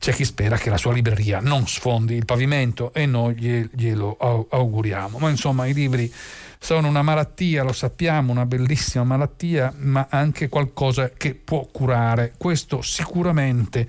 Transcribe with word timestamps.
c'è 0.00 0.14
chi 0.14 0.24
spera 0.24 0.56
che 0.56 0.70
la 0.70 0.78
sua 0.78 0.94
libreria 0.94 1.40
non 1.40 1.66
sfondi 1.68 2.14
il 2.14 2.24
pavimento 2.24 2.90
e 2.94 3.04
noi 3.04 3.34
glielo 3.34 4.16
auguriamo. 4.48 5.18
Ma 5.18 5.28
insomma 5.28 5.66
i 5.66 5.74
libri 5.74 6.10
sono 6.58 6.88
una 6.88 7.02
malattia, 7.02 7.62
lo 7.62 7.74
sappiamo, 7.74 8.32
una 8.32 8.46
bellissima 8.46 9.04
malattia, 9.04 9.74
ma 9.76 10.06
anche 10.08 10.48
qualcosa 10.48 11.10
che 11.10 11.34
può 11.34 11.68
curare. 11.70 12.32
Questo 12.38 12.80
sicuramente 12.80 13.86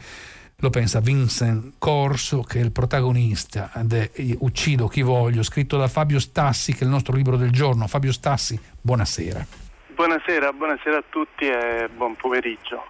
lo 0.58 0.70
pensa 0.70 1.00
Vincent 1.00 1.76
Corso, 1.78 2.42
che 2.42 2.60
è 2.60 2.62
il 2.62 2.74
protagonista 2.74 3.72
di 3.82 4.36
Uccido 4.40 4.90
chi 4.90 5.04
voglio, 5.04 5.44
scritto 5.44 5.78
da 5.78 5.88
Fabio 5.88 6.20
Stassi, 6.20 6.74
che 6.74 6.82
è 6.82 6.84
il 6.84 6.90
nostro 6.90 7.16
libro 7.16 7.38
del 7.38 7.52
giorno. 7.52 7.88
Fabio 7.88 8.12
Stassi, 8.12 8.60
buonasera. 8.82 9.48
Buonasera, 9.96 10.52
buonasera 10.52 10.98
a 10.98 11.04
tutti 11.08 11.46
e 11.46 11.90
buon 11.96 12.18
pomeriggio. 12.18 12.84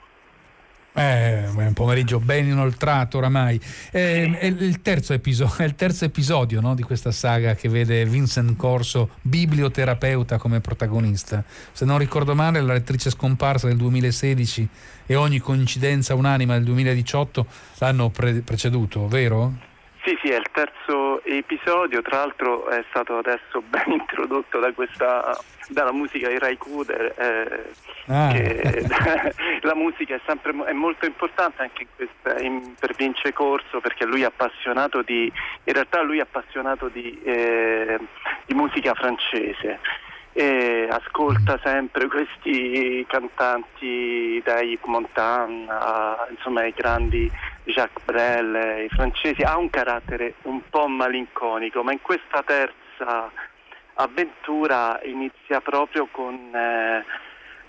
Eh, 0.94 1.48
un 1.56 1.72
pomeriggio 1.74 2.20
ben 2.20 2.48
inoltrato 2.48 3.18
oramai. 3.18 3.60
Eh, 3.92 4.38
è, 4.38 4.46
il 4.46 4.82
terzo 4.82 5.14
episodio, 5.14 5.64
il 5.66 5.76
terzo 5.76 6.06
episodio 6.06 6.60
no, 6.60 6.76
di 6.76 6.84
questa 6.84 7.12
saga 7.12 7.56
che 7.56 7.70
vede 7.70 8.06
Vincent 8.06 8.58
Corso, 8.58 9.12
biblioterapeuta, 9.22 10.38
come 10.38 10.60
protagonista. 10.60 11.44
Se 11.72 11.86
non 11.86 11.98
ricordo 11.98 12.36
male, 12.36 12.62
la 12.62 12.74
lettrice 12.74 13.10
scomparsa 13.10 13.68
del 13.68 13.78
2016 13.78 14.68
e 15.06 15.16
ogni 15.16 15.40
coincidenza 15.40 16.14
unanima 16.14 16.54
del 16.56 16.66
2018 16.66 17.46
l'hanno 17.80 18.10
pre- 18.10 18.42
preceduto, 18.42 19.08
vero? 19.08 19.71
Sì, 20.04 20.18
sì, 20.20 20.30
è 20.30 20.38
il 20.38 20.48
terzo 20.52 21.24
episodio, 21.24 22.02
tra 22.02 22.18
l'altro 22.18 22.68
è 22.70 22.84
stato 22.90 23.18
adesso 23.20 23.62
ben 23.70 23.92
introdotto 23.92 24.60
da 24.60 24.72
questa, 24.74 25.38
dalla 25.68 25.92
musica 25.92 26.28
di 26.28 26.40
Rai 26.40 26.58
Kuder, 26.58 27.14
eh, 27.18 27.72
ah. 28.08 28.34
la 29.62 29.76
musica 29.76 30.16
è, 30.16 30.22
sempre, 30.26 30.54
è 30.66 30.74
molto 30.74 31.06
importante 31.06 31.62
anche 31.62 31.84
in 31.84 31.88
questa, 31.96 32.42
in, 32.42 32.74
per 32.80 32.96
Vince 32.96 33.32
Corso 33.32 33.80
perché 33.80 34.06
lui 34.06 34.22
è 34.22 34.26
appassionato 34.26 35.04
di, 35.04 35.32
in 35.64 35.74
realtà 35.74 36.02
lui 36.02 36.18
è 36.18 36.22
appassionato 36.22 36.88
di, 36.88 37.22
eh, 37.24 38.00
di 38.46 38.54
musica 38.56 38.96
francese 38.96 39.80
e 40.34 40.88
ascolta 40.90 41.60
sempre 41.62 42.08
questi 42.08 43.06
cantanti 43.08 44.42
da 44.44 44.62
Yves 44.62 44.86
Montand, 44.86 45.70
a, 45.70 46.28
insomma 46.30 46.66
i 46.66 46.74
grandi 46.76 47.30
Jacques 47.64 48.04
Brel, 48.04 48.86
i 48.86 48.90
francesi, 48.90 49.42
ha 49.42 49.58
un 49.58 49.70
carattere 49.70 50.36
un 50.44 50.62
po' 50.70 50.88
malinconico, 50.88 51.84
ma 51.84 51.92
in 51.92 52.02
questa 52.02 52.44
terza 52.44 53.32
avventura 53.96 55.00
inizia 55.04 55.62
proprio 55.62 56.08
con 56.12 56.36
eh, 56.54 57.06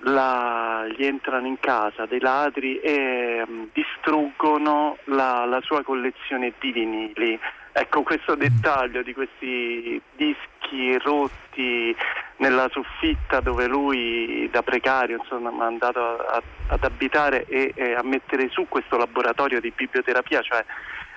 la, 0.05 0.87
gli 0.89 1.05
entrano 1.05 1.47
in 1.47 1.59
casa 1.61 2.07
dei 2.07 2.21
ladri 2.21 2.79
e 2.81 3.45
um, 3.47 3.69
distruggono 3.73 4.99
la, 5.05 5.45
la 5.45 5.61
sua 5.61 5.83
collezione 5.83 6.53
di 6.59 6.73
vinili 6.73 7.39
Ecco, 7.75 8.03
questo 8.03 8.35
dettaglio 8.35 9.03
di 9.03 9.15
questi 9.15 10.01
dischi 10.15 10.99
rotti 10.99 11.97
nella 12.37 12.69
soffitta 12.71 13.41
dove 13.41 13.67
lui 13.67 14.47
da 14.51 14.63
precario 14.63 15.17
insomma, 15.17 15.51
è 15.51 15.67
andato 15.67 16.01
a, 16.01 16.43
ad 16.69 16.85
abitare 16.85 17.47
e, 17.47 17.73
e, 17.75 17.95
a 17.95 18.03
mettere 18.03 18.51
su 18.51 18.67
questo 18.69 18.99
laboratorio 18.99 19.59
di 19.59 19.73
biblioterapia, 19.75 20.43
cioè 20.43 20.63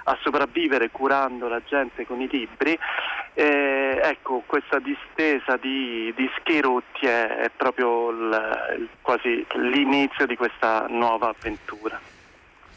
a 0.06 0.18
sopravvivere 0.22 0.92
curando 0.92 1.50
la 1.50 1.62
gente 1.66 2.06
con 2.06 2.22
i 2.22 2.30
libri, 2.30 2.78
eh, 3.34 4.00
ecco, 4.02 4.44
questa 4.46 4.80
distesa 4.80 5.58
di 5.58 6.14
dischi 6.16 6.62
rotti 6.62 7.06
è, 7.06 7.28
è 7.28 7.52
proprio 7.54 8.12
il, 8.12 8.76
il, 8.78 8.90
quasi 9.02 9.46
l'inizio 9.56 10.26
di 10.26 10.38
questa 10.38 10.86
nuova 10.88 11.30
avventura 11.30 12.00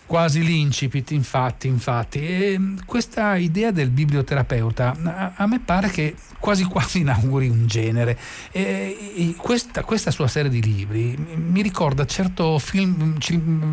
quasi 0.09 0.42
l'incipit, 0.42 1.11
infatti, 1.11 1.69
infatti. 1.69 2.27
E 2.27 2.61
questa 2.87 3.37
idea 3.37 3.70
del 3.70 3.91
biblioterapeuta 3.91 5.34
a, 5.37 5.47
me 5.47 5.61
pare 5.61 5.91
che 5.91 6.17
quasi 6.41 6.64
quasi 6.64 7.01
inauguri 7.05 7.48
un 7.48 7.67
genere. 7.67 8.19
E, 8.51 9.34
questa, 9.36 9.85
questa, 9.85 10.11
sua 10.11 10.27
serie 10.27 10.51
di 10.51 10.63
libri 10.63 11.14
mi 11.36 11.61
ricorda 11.61 12.07
certo 12.07 12.58
film, 12.58 13.19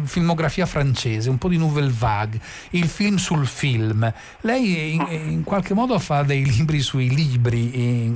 filmografia 0.03 0.65
francese, 0.65 1.29
un 1.29 1.37
po' 1.37 1.47
di 1.47 1.57
Nouvelle 1.57 1.93
Vague, 1.97 2.39
il 2.71 2.87
film 2.87 3.15
sul 3.15 3.47
film. 3.47 4.11
Lei 4.41 4.93
in, 4.93 5.07
in 5.09 5.43
qualche 5.43 5.73
modo 5.73 5.97
fa 5.99 6.23
dei 6.23 6.43
libri 6.43 6.81
sui 6.81 7.15
libri, 7.15 8.13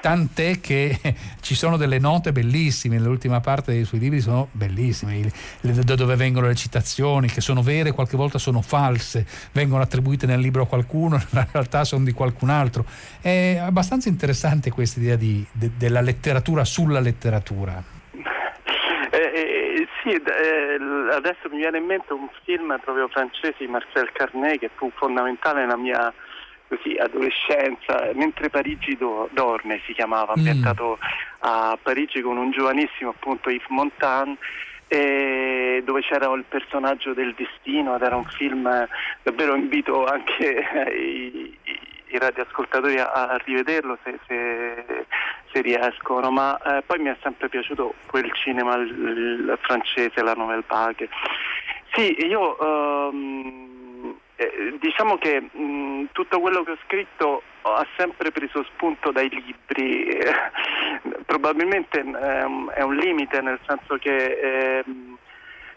tant'è 0.00 0.60
che 0.60 0.98
ci 1.40 1.56
sono 1.56 1.76
delle 1.76 1.98
note 1.98 2.30
bellissime, 2.30 3.00
l'ultima 3.00 3.40
parte 3.40 3.72
dei 3.72 3.84
suoi 3.84 3.98
libri 3.98 4.20
sono 4.20 4.48
bellissime, 4.52 5.32
dove 5.60 6.14
vengono 6.14 6.46
le 6.46 6.54
citazioni, 6.54 7.26
che 7.26 7.40
sono 7.40 7.55
vere, 7.62 7.92
qualche 7.92 8.16
volta 8.16 8.38
sono 8.38 8.62
false, 8.62 9.26
vengono 9.52 9.82
attribuite 9.82 10.26
nel 10.26 10.40
libro 10.40 10.62
a 10.62 10.66
qualcuno, 10.66 11.16
in 11.32 11.46
realtà 11.52 11.84
sono 11.84 12.04
di 12.04 12.12
qualcun 12.12 12.50
altro. 12.50 12.84
È 13.20 13.58
abbastanza 13.60 14.08
interessante 14.08 14.70
questa 14.70 15.00
idea 15.00 15.16
di, 15.16 15.44
de, 15.52 15.70
della 15.76 16.00
letteratura 16.00 16.64
sulla 16.64 17.00
letteratura. 17.00 17.82
Eh, 19.10 19.30
eh, 19.34 19.88
sì, 20.02 20.10
eh, 20.10 20.78
adesso 21.12 21.48
mi 21.50 21.58
viene 21.58 21.78
in 21.78 21.84
mente 21.84 22.12
un 22.12 22.28
film 22.44 22.78
proprio 22.82 23.08
francese 23.08 23.56
di 23.58 23.66
Marcel 23.66 24.10
Carnet 24.12 24.58
che 24.58 24.70
fu 24.74 24.90
fondamentale 24.94 25.60
nella 25.60 25.76
mia 25.76 26.12
così, 26.68 26.96
adolescenza, 26.96 28.10
mentre 28.14 28.50
Parigi 28.50 28.96
do, 28.96 29.28
dorme 29.32 29.80
si 29.86 29.92
chiamava, 29.92 30.32
mm. 30.32 30.38
ambientato 30.38 30.98
a 31.40 31.78
Parigi 31.80 32.20
con 32.20 32.36
un 32.36 32.50
giovanissimo 32.50 33.10
appunto 33.10 33.50
Yves 33.50 33.68
Montand 33.68 34.36
eh, 34.36 34.75
dove 34.88 36.00
c'era 36.02 36.32
il 36.32 36.44
personaggio 36.48 37.12
del 37.12 37.34
destino 37.34 37.96
ed 37.96 38.02
era 38.02 38.16
un 38.16 38.24
film 38.26 38.88
davvero 39.22 39.54
invito 39.54 40.04
anche 40.04 40.64
i, 40.94 41.58
i 42.08 42.18
radioascoltatori 42.18 42.98
a, 42.98 43.10
a 43.12 43.36
rivederlo 43.44 43.98
se, 44.04 44.18
se, 44.26 45.06
se, 45.52 45.60
riescono, 45.60 46.30
ma 46.30 46.56
eh, 46.58 46.82
poi 46.82 46.98
mi 46.98 47.08
è 47.08 47.16
sempre 47.22 47.48
piaciuto 47.48 47.94
quel 48.06 48.32
cinema 48.34 48.74
il, 48.76 48.88
il 48.88 49.58
francese, 49.60 50.22
la 50.22 50.34
Nouvelle 50.34 50.64
Vague. 50.66 51.08
Sì, 51.92 52.16
io 52.26 52.58
ehm, 52.58 54.14
eh, 54.36 54.76
diciamo 54.78 55.16
che 55.16 55.40
mh, 55.40 56.08
tutto 56.12 56.40
quello 56.40 56.62
che 56.62 56.72
ho 56.72 56.78
scritto 56.84 57.42
ha 57.62 57.86
sempre 57.96 58.30
preso 58.30 58.62
spunto 58.64 59.10
dai 59.10 59.28
libri, 59.28 60.08
probabilmente 61.26 61.98
ehm, 61.98 62.70
è 62.70 62.82
un 62.82 62.96
limite 62.96 63.40
nel 63.42 63.58
senso 63.66 63.96
che 63.96 64.80
ehm, 64.84 65.18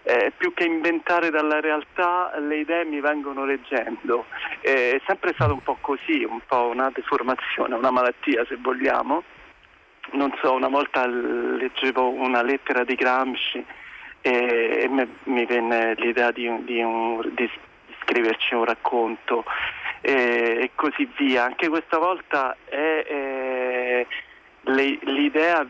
eh, 0.03 0.31
più 0.35 0.53
che 0.53 0.63
inventare 0.63 1.29
dalla 1.29 1.59
realtà 1.59 2.31
le 2.39 2.59
idee 2.59 2.85
mi 2.85 3.01
vengono 3.01 3.45
leggendo. 3.45 4.25
Eh, 4.61 4.95
è 4.95 5.01
sempre 5.05 5.33
stato 5.33 5.53
un 5.53 5.61
po' 5.61 5.77
così, 5.81 6.23
un 6.23 6.39
po' 6.47 6.67
una 6.67 6.89
deformazione, 6.93 7.75
una 7.75 7.91
malattia 7.91 8.45
se 8.47 8.57
vogliamo. 8.59 9.23
Non 10.11 10.33
so, 10.41 10.53
una 10.53 10.69
volta 10.69 11.05
leggevo 11.05 12.09
una 12.09 12.41
lettera 12.41 12.83
di 12.83 12.95
Gramsci 12.95 13.63
e, 14.21 14.79
e 14.83 14.87
me, 14.87 15.07
mi 15.25 15.45
venne 15.45 15.93
l'idea 15.95 16.31
di, 16.31 16.49
di, 16.63 16.81
un, 16.81 17.21
di, 17.35 17.49
scriverci 18.01 18.55
un 18.55 18.65
racconto 18.65 19.43
e, 20.01 20.57
e, 20.61 20.71
così 20.73 21.07
via. 21.17 21.43
Anche 21.43 21.69
questa 21.69 21.99
volta 21.99 22.55
è, 22.65 23.03
è, 23.05 23.28
le, 24.61 24.99
l'idea 25.03 25.65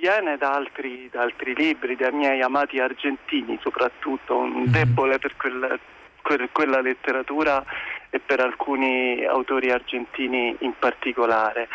viene 0.00 0.36
da 0.36 0.52
altri, 0.52 1.08
da 1.10 1.22
altri, 1.22 1.54
libri, 1.54 1.96
dai 1.96 2.12
miei 2.12 2.40
amati 2.40 2.78
argentini 2.78 3.58
soprattutto, 3.60 4.36
un 4.38 4.50
mhm. 4.50 4.64
debole 4.66 5.18
per 5.18 5.36
quel, 5.36 5.78
quel, 6.22 6.48
quella 6.52 6.80
letteratura 6.80 7.64
e 8.08 8.18
per 8.18 8.40
alcuni 8.40 9.24
autori 9.24 9.70
argentini 9.70 10.56
in 10.60 10.72
particolare. 10.78 11.68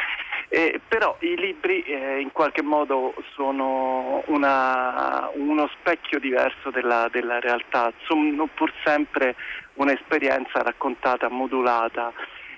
Eh, 0.49 0.79
però 0.87 1.17
i 1.21 1.35
libri 1.35 1.81
eh, 1.81 2.19
in 2.19 2.31
qualche 2.31 2.61
modo 2.61 3.15
sono 3.33 4.23
una, 4.27 5.29
uno 5.33 5.67
specchio 5.79 6.19
diverso 6.19 6.69
della, 6.69 7.09
della 7.11 7.39
realtà, 7.39 7.91
sono 8.05 8.47
pur 8.53 8.71
sempre 8.83 9.35
un'esperienza 9.75 10.61
raccontata, 10.61 11.29
modulata. 11.29 12.13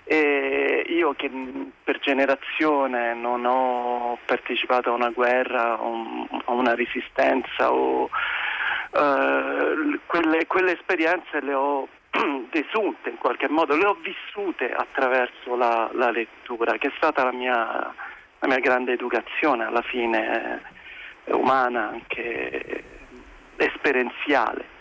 E 0.10 0.86
io 0.88 1.14
che 1.16 1.30
per 1.84 2.00
generazione 2.00 3.14
non 3.14 3.44
ho 3.46 4.18
partecipato 4.26 4.90
a 4.90 4.94
una 4.94 5.10
guerra, 5.10 5.74
a 5.74 6.52
una 6.54 6.76
resistenza, 6.76 7.74
o, 7.74 8.04
uh, 8.04 10.00
quelle, 10.06 10.48
quelle 10.48 10.72
esperienze 10.74 11.42
le 11.42 11.54
ho 11.54 11.88
desunte 12.50 13.10
in 13.10 13.18
qualche 13.18 13.50
modo, 13.50 13.76
le 13.76 13.86
ho 13.86 13.98
vissute 14.02 14.72
attraverso 14.72 15.56
la, 15.56 15.90
la 15.94 16.10
lettura, 16.10 16.78
che 16.78 16.88
è 16.88 16.92
stata 16.96 17.24
la 17.26 17.34
mia, 17.34 17.94
la 18.40 18.48
mia 18.48 18.60
grande 18.60 18.94
educazione 18.94 19.66
alla 19.66 19.82
fine 19.82 20.62
eh, 21.26 21.34
umana, 21.34 21.90
anche 21.90 22.84
esperienziale. 23.58 24.76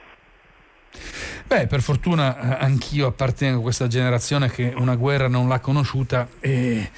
Beh, 1.47 1.69
per 1.69 1.81
fortuna 1.81 2.59
eh, 2.59 2.65
anch'io 2.65 3.07
appartengo 3.07 3.61
a 3.61 3.63
questa 3.63 3.87
generazione 3.87 4.51
che 4.51 4.75
una 4.77 4.97
guerra 4.97 5.29
non 5.29 5.49
l'ha 5.49 5.61
conosciuta 5.61 6.27
e, 6.41 6.91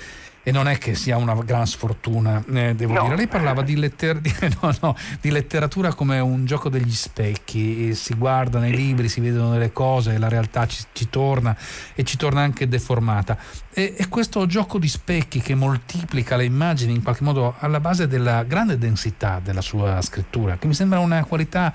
e 0.43 0.50
non 0.50 0.67
è 0.67 0.79
che 0.79 0.95
sia 0.95 1.19
una 1.19 1.35
gran 1.35 1.67
sfortuna, 1.67 2.43
eh, 2.55 2.75
devo 2.75 2.95
no. 2.95 3.03
dire. 3.03 3.17
Lei 3.17 3.27
parlava 3.29 3.61
di, 3.61 3.77
letter- 3.77 4.21
di, 4.21 4.35
no, 4.62 4.75
no, 4.81 4.97
di, 5.21 5.31
letteratura 5.31 5.93
come 5.93 6.19
un 6.21 6.47
gioco 6.47 6.71
degli 6.71 6.95
specchi, 6.95 7.95
si 7.95 8.15
guarda 8.15 8.59
nei 8.59 8.75
libri, 8.75 9.11
si 9.11 9.21
vedono 9.21 9.53
delle 9.53 9.71
cose, 9.71 10.17
la 10.17 10.29
realtà 10.29 10.67
ci, 10.67 10.83
ci 10.93 11.11
torna 11.11 11.55
e 11.95 12.03
ci 12.05 12.17
torna 12.17 12.41
anche 12.41 12.67
deformata. 12.67 13.37
E, 13.79 13.95
e, 13.97 14.09
questo 14.09 14.45
gioco 14.47 14.77
di 14.77 14.89
specchi 14.89 15.39
che 15.39 15.55
moltiplica 15.55 16.35
le 16.35 16.45
immagini 16.45 16.95
in 16.95 17.03
qualche 17.05 17.23
modo 17.23 17.55
alla 17.61 17.79
base 17.79 18.09
della 18.09 18.43
grande 18.43 18.77
densità 18.77 19.41
della 19.41 19.61
sua 19.61 20.03
scrittura, 20.03 20.57
che 20.57 20.67
mi 20.67 20.75
sembra 20.75 20.99
una 20.99 21.25
qualità 21.25 21.73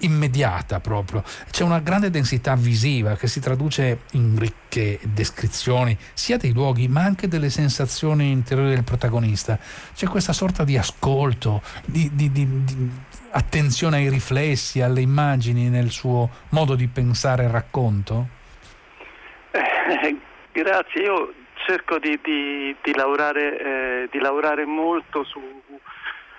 immediata 0.00 0.78
proprio. 0.80 1.24
C'è 1.50 1.64
una 1.64 1.78
grande 1.78 2.10
densità 2.10 2.54
visiva 2.54 3.16
che 3.16 3.28
si 3.28 3.40
traduce 3.40 4.00
in 4.10 4.38
ricche 4.38 5.00
descrizioni 5.04 5.96
sia 6.12 6.36
dei 6.36 6.52
luoghi 6.52 6.86
ma 6.86 7.04
anche 7.04 7.28
delle 7.28 7.48
sensazioni 7.48 8.30
interiori 8.30 8.74
del 8.74 8.84
protagonista. 8.84 9.58
C'è 9.94 10.06
questa 10.06 10.34
sorta 10.34 10.64
di 10.64 10.76
ascolto, 10.76 11.62
di, 11.86 12.10
di, 12.12 12.30
di, 12.30 12.64
di 12.64 12.90
attenzione 13.30 13.96
ai 13.96 14.10
riflessi, 14.10 14.82
alle 14.82 15.00
immagini 15.00 15.70
nel 15.70 15.88
suo 15.88 16.28
modo 16.50 16.74
di 16.74 16.88
pensare 16.88 17.44
il 17.44 17.50
racconto? 17.50 18.28
Eh, 19.52 20.14
grazie, 20.52 21.02
io 21.02 21.32
cerco 21.68 21.98
di, 21.98 22.18
di, 22.22 22.74
di, 22.80 22.94
lavorare, 22.94 23.58
eh, 23.58 24.08
di 24.10 24.18
lavorare, 24.20 24.64
molto 24.64 25.22
su, 25.24 25.38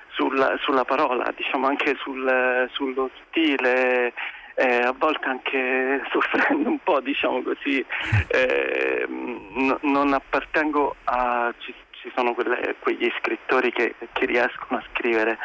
sulla, 0.08 0.58
sulla, 0.60 0.86
parola, 0.86 1.32
diciamo 1.36 1.68
anche 1.68 1.96
sul, 2.02 2.68
sullo 2.72 3.12
stile. 3.28 4.12
Eh, 4.56 4.82
a 4.82 4.94
volte 4.98 5.26
anche 5.26 6.02
soffrendo 6.12 6.68
un 6.68 6.80
po', 6.80 7.00
diciamo 7.00 7.44
così, 7.44 7.86
eh, 8.28 9.06
n- 9.08 9.78
non 9.82 10.12
appartengo 10.12 10.96
a, 11.06 11.54
ci, 11.60 11.74
ci 11.92 12.12
sono 12.14 12.34
quelle, 12.34 12.76
quegli 12.80 13.10
scrittori 13.20 13.72
che, 13.72 13.96
che, 14.12 14.26
riescono 14.26 14.80
a 14.80 14.84
scrivere 14.92 15.38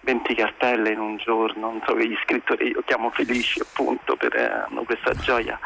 20 0.00 0.34
cartelle 0.34 0.90
in 0.90 0.98
un 0.98 1.16
giorno, 1.18 1.70
non 1.70 1.82
so, 1.86 1.92
quegli 1.92 2.16
scrittori 2.24 2.70
io 2.70 2.82
chiamo 2.84 3.10
felici 3.10 3.60
appunto 3.60 4.16
per 4.16 4.34
eh, 4.34 4.64
hanno 4.66 4.82
questa 4.82 5.12
gioia. 5.12 5.60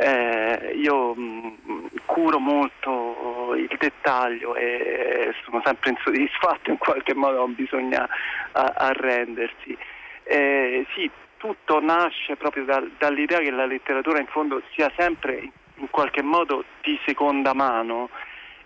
Eh, 0.00 0.74
io 0.76 1.14
mh, 1.14 1.56
mm, 1.70 1.86
curo 2.04 2.38
molto 2.38 3.54
il 3.56 3.74
dettaglio 3.78 4.54
e 4.54 5.34
sono 5.44 5.60
sempre 5.64 5.90
insoddisfatto, 5.90 6.70
in 6.70 6.78
qualche 6.78 7.14
modo 7.14 7.46
bisogna 7.48 8.08
arrendersi. 8.52 9.76
Eh, 10.22 10.86
sì, 10.94 11.10
tutto 11.36 11.80
nasce 11.80 12.36
proprio 12.36 12.64
da, 12.64 12.82
dall'idea 12.98 13.38
che 13.38 13.50
la 13.50 13.66
letteratura 13.66 14.20
in 14.20 14.26
fondo 14.26 14.62
sia 14.74 14.90
sempre 14.96 15.50
in 15.76 15.90
qualche 15.90 16.22
modo 16.22 16.64
di 16.82 16.98
seconda 17.06 17.54
mano 17.54 18.10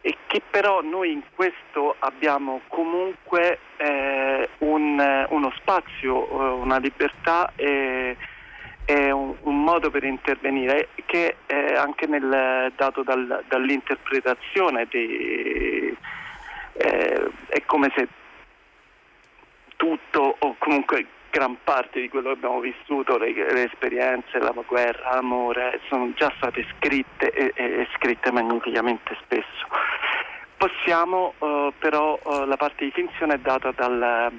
e 0.00 0.16
che 0.26 0.42
però 0.50 0.80
noi 0.82 1.12
in 1.12 1.22
questo 1.34 1.94
abbiamo 2.00 2.62
comunque 2.66 3.60
eh, 3.76 4.48
un, 4.58 5.26
uno 5.28 5.52
spazio, 5.56 6.28
eh, 6.28 6.60
una 6.60 6.78
libertà 6.78 7.52
e, 7.54 8.16
e 8.84 9.10
un, 9.10 9.34
un, 9.42 9.62
modo 9.62 9.90
per 9.90 10.04
intervenire 10.04 10.88
che 11.06 11.36
è 11.46 11.74
anche 11.74 12.06
nel, 12.06 12.72
dato 12.76 13.02
dal, 13.02 13.44
dall'interpretazione 13.46 14.86
di, 14.90 15.96
eh, 16.72 17.30
è 17.48 17.62
come 17.64 17.92
se 17.94 18.08
tutto 19.76 20.36
o 20.38 20.54
comunque 20.58 21.06
gran 21.30 21.56
parte 21.64 22.00
di 22.00 22.08
quello 22.10 22.28
che 22.28 22.34
abbiamo 22.36 22.60
vissuto, 22.60 23.16
le, 23.16 23.32
le 23.32 23.64
esperienze, 23.64 24.38
la 24.38 24.52
guerra, 24.66 25.14
l'amore, 25.14 25.80
sono 25.88 26.12
già 26.14 26.30
state 26.36 26.66
scritte 26.76 27.30
e, 27.30 27.52
e 27.54 27.88
scritte 27.94 28.30
magnificamente 28.30 29.16
spesso. 29.22 29.66
Possiamo 30.58 31.32
uh, 31.38 31.72
però 31.78 32.20
uh, 32.22 32.44
la 32.44 32.56
parte 32.56 32.84
di 32.84 32.92
finzione 32.92 33.34
è 33.34 33.38
data 33.38 33.72
dal, 33.72 34.30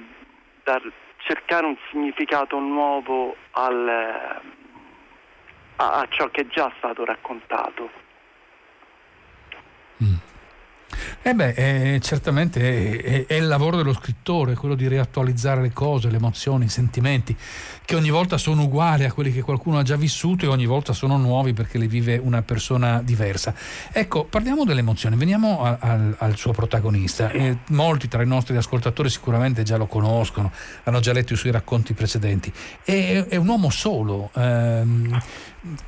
dal 0.62 0.92
cercare 1.24 1.66
un 1.66 1.76
significato 1.90 2.58
nuovo 2.58 3.36
al, 3.52 3.88
a, 5.76 6.00
a 6.00 6.06
ciò 6.08 6.28
che 6.28 6.42
è 6.42 6.46
già 6.46 6.72
stato 6.78 7.04
raccontato. 7.04 8.02
Eh 11.26 11.32
beh, 11.32 11.54
eh, 11.56 12.00
certamente 12.02 13.00
è, 13.00 13.24
è, 13.24 13.32
il 13.36 13.46
lavoro 13.46 13.78
dello 13.78 13.94
scrittore, 13.94 14.54
quello 14.56 14.74
di 14.74 14.86
riattualizzare 14.88 15.62
le 15.62 15.72
cose, 15.72 16.10
le 16.10 16.18
emozioni, 16.18 16.66
i 16.66 16.68
sentimenti, 16.68 17.34
che 17.82 17.96
ogni 17.96 18.10
volta 18.10 18.36
sono 18.36 18.64
uguali 18.64 19.04
a 19.04 19.12
quelli 19.12 19.32
che 19.32 19.40
qualcuno 19.40 19.78
ha 19.78 19.82
già 19.82 19.96
vissuto 19.96 20.44
e 20.44 20.48
ogni 20.48 20.66
volta 20.66 20.92
sono 20.92 21.16
nuovi 21.16 21.54
perché 21.54 21.78
li 21.78 21.86
vive 21.86 22.18
una 22.18 22.42
persona 22.42 23.00
diversa. 23.00 23.54
Ecco, 23.90 24.24
parliamo 24.24 24.66
delle 24.66 24.80
emozioni, 24.80 25.16
veniamo 25.16 25.64
a, 25.64 25.78
a, 25.80 25.98
al 26.18 26.36
suo 26.36 26.52
protagonista. 26.52 27.30
Eh, 27.30 27.56
molti 27.68 28.06
tra 28.06 28.22
i 28.22 28.26
nostri 28.26 28.54
ascoltatori 28.58 29.08
sicuramente 29.08 29.62
già 29.62 29.78
lo 29.78 29.86
conoscono, 29.86 30.52
hanno 30.82 31.00
già 31.00 31.14
letto 31.14 31.32
i 31.32 31.36
suoi 31.36 31.52
racconti 31.52 31.94
precedenti. 31.94 32.52
È, 32.82 33.24
è 33.30 33.36
un 33.36 33.48
uomo 33.48 33.70
solo. 33.70 34.30
Ehm, 34.34 35.18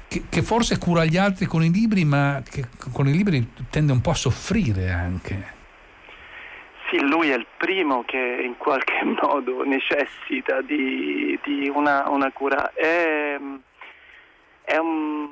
che, 0.08 0.24
che, 0.28 0.42
forse 0.42 0.78
cura 0.78 1.04
gli 1.04 1.16
altri 1.16 1.46
con 1.46 1.62
i 1.62 1.70
libri, 1.70 2.04
ma 2.04 2.42
che 2.48 2.64
con 2.92 3.08
i 3.08 3.12
libri 3.12 3.46
tende 3.70 3.92
un 3.92 4.00
po' 4.00 4.10
a 4.10 4.14
soffrire 4.14 4.90
anche. 4.90 5.54
Sì, 6.88 7.00
lui 7.00 7.30
è 7.30 7.34
il 7.34 7.46
primo 7.56 8.04
che 8.04 8.40
in 8.42 8.56
qualche 8.56 9.04
modo 9.20 9.64
necessita 9.64 10.62
di, 10.62 11.38
di 11.44 11.68
una, 11.68 12.08
una, 12.08 12.30
cura. 12.32 12.72
È, 12.72 13.38
è, 14.62 14.76
un, 14.76 15.28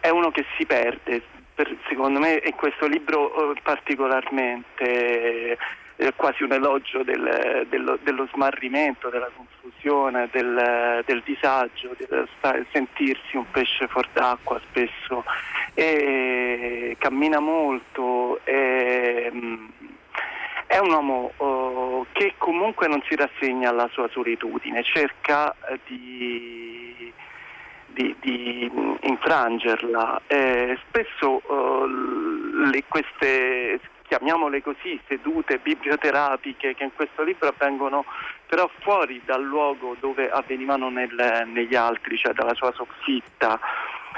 è, 0.00 0.08
uno 0.08 0.30
che 0.30 0.44
si 0.56 0.66
perde, 0.66 1.22
per, 1.54 1.76
secondo 1.88 2.18
me, 2.18 2.42
in 2.44 2.54
questo 2.54 2.86
libro 2.86 3.52
eh, 3.52 3.60
particolarmente 3.62 5.56
eh, 5.96 6.12
quasi 6.16 6.42
un 6.42 6.52
elogio 6.52 7.02
del, 7.02 7.66
dello, 7.68 7.98
dello, 8.02 8.26
smarrimento, 8.32 9.08
della 9.08 9.30
confusione, 9.34 10.28
del, 10.32 11.02
del 11.04 11.22
disagio, 11.24 11.94
del 11.96 12.28
sentirsi 12.72 13.36
un 13.36 13.50
pesce 13.50 13.86
fuor 13.88 14.08
d'acqua 14.12 14.60
spesso. 14.68 15.24
E, 15.74 16.96
cammina 16.98 17.40
molto. 17.40 18.40
E, 18.44 19.30
mm, 19.32 19.66
è 20.72 20.78
un 20.78 20.90
uomo 20.90 21.32
oh, 21.36 22.06
che 22.12 22.32
comunque 22.38 22.88
non 22.88 23.02
si 23.06 23.14
rassegna 23.14 23.68
alla 23.68 23.90
sua 23.92 24.08
solitudine, 24.08 24.82
cerca 24.82 25.54
eh, 25.68 25.78
di, 25.86 27.12
di, 27.88 28.16
di 28.20 28.72
infrangerla. 29.02 30.22
Eh, 30.26 30.78
spesso 30.88 31.42
oh, 31.44 31.84
le, 31.84 32.84
queste 32.88 33.80
chiamiamole 34.12 34.60
così, 34.60 35.00
sedute 35.08 35.56
biblioterapiche 35.56 36.74
che 36.74 36.84
in 36.84 36.92
questo 36.94 37.22
libro 37.22 37.48
avvengono 37.48 38.04
però 38.46 38.68
fuori 38.80 39.22
dal 39.24 39.42
luogo 39.42 39.96
dove 39.98 40.28
avvenivano 40.28 40.90
nel, 40.90 41.44
negli 41.46 41.74
altri, 41.74 42.18
cioè 42.18 42.34
dalla 42.34 42.52
sua 42.52 42.70
soffitta, 42.72 43.58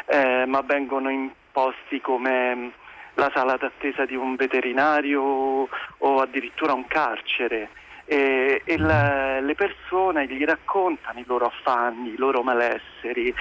eh, 0.06 0.46
ma 0.46 0.62
vengono 0.62 1.10
in 1.10 1.30
posti 1.52 2.00
come 2.00 2.72
la 3.14 3.30
sala 3.32 3.56
d'attesa 3.56 4.04
di 4.04 4.16
un 4.16 4.34
veterinario 4.34 5.22
o 5.22 6.20
addirittura 6.20 6.72
un 6.72 6.88
carcere. 6.88 7.68
E, 8.06 8.62
e 8.64 8.76
la, 8.76 9.38
le 9.38 9.54
persone 9.54 10.26
gli 10.26 10.44
raccontano 10.44 11.20
i 11.20 11.24
loro 11.24 11.46
affanni, 11.46 12.14
i 12.14 12.18
loro 12.18 12.42
malesseri, 12.42 13.32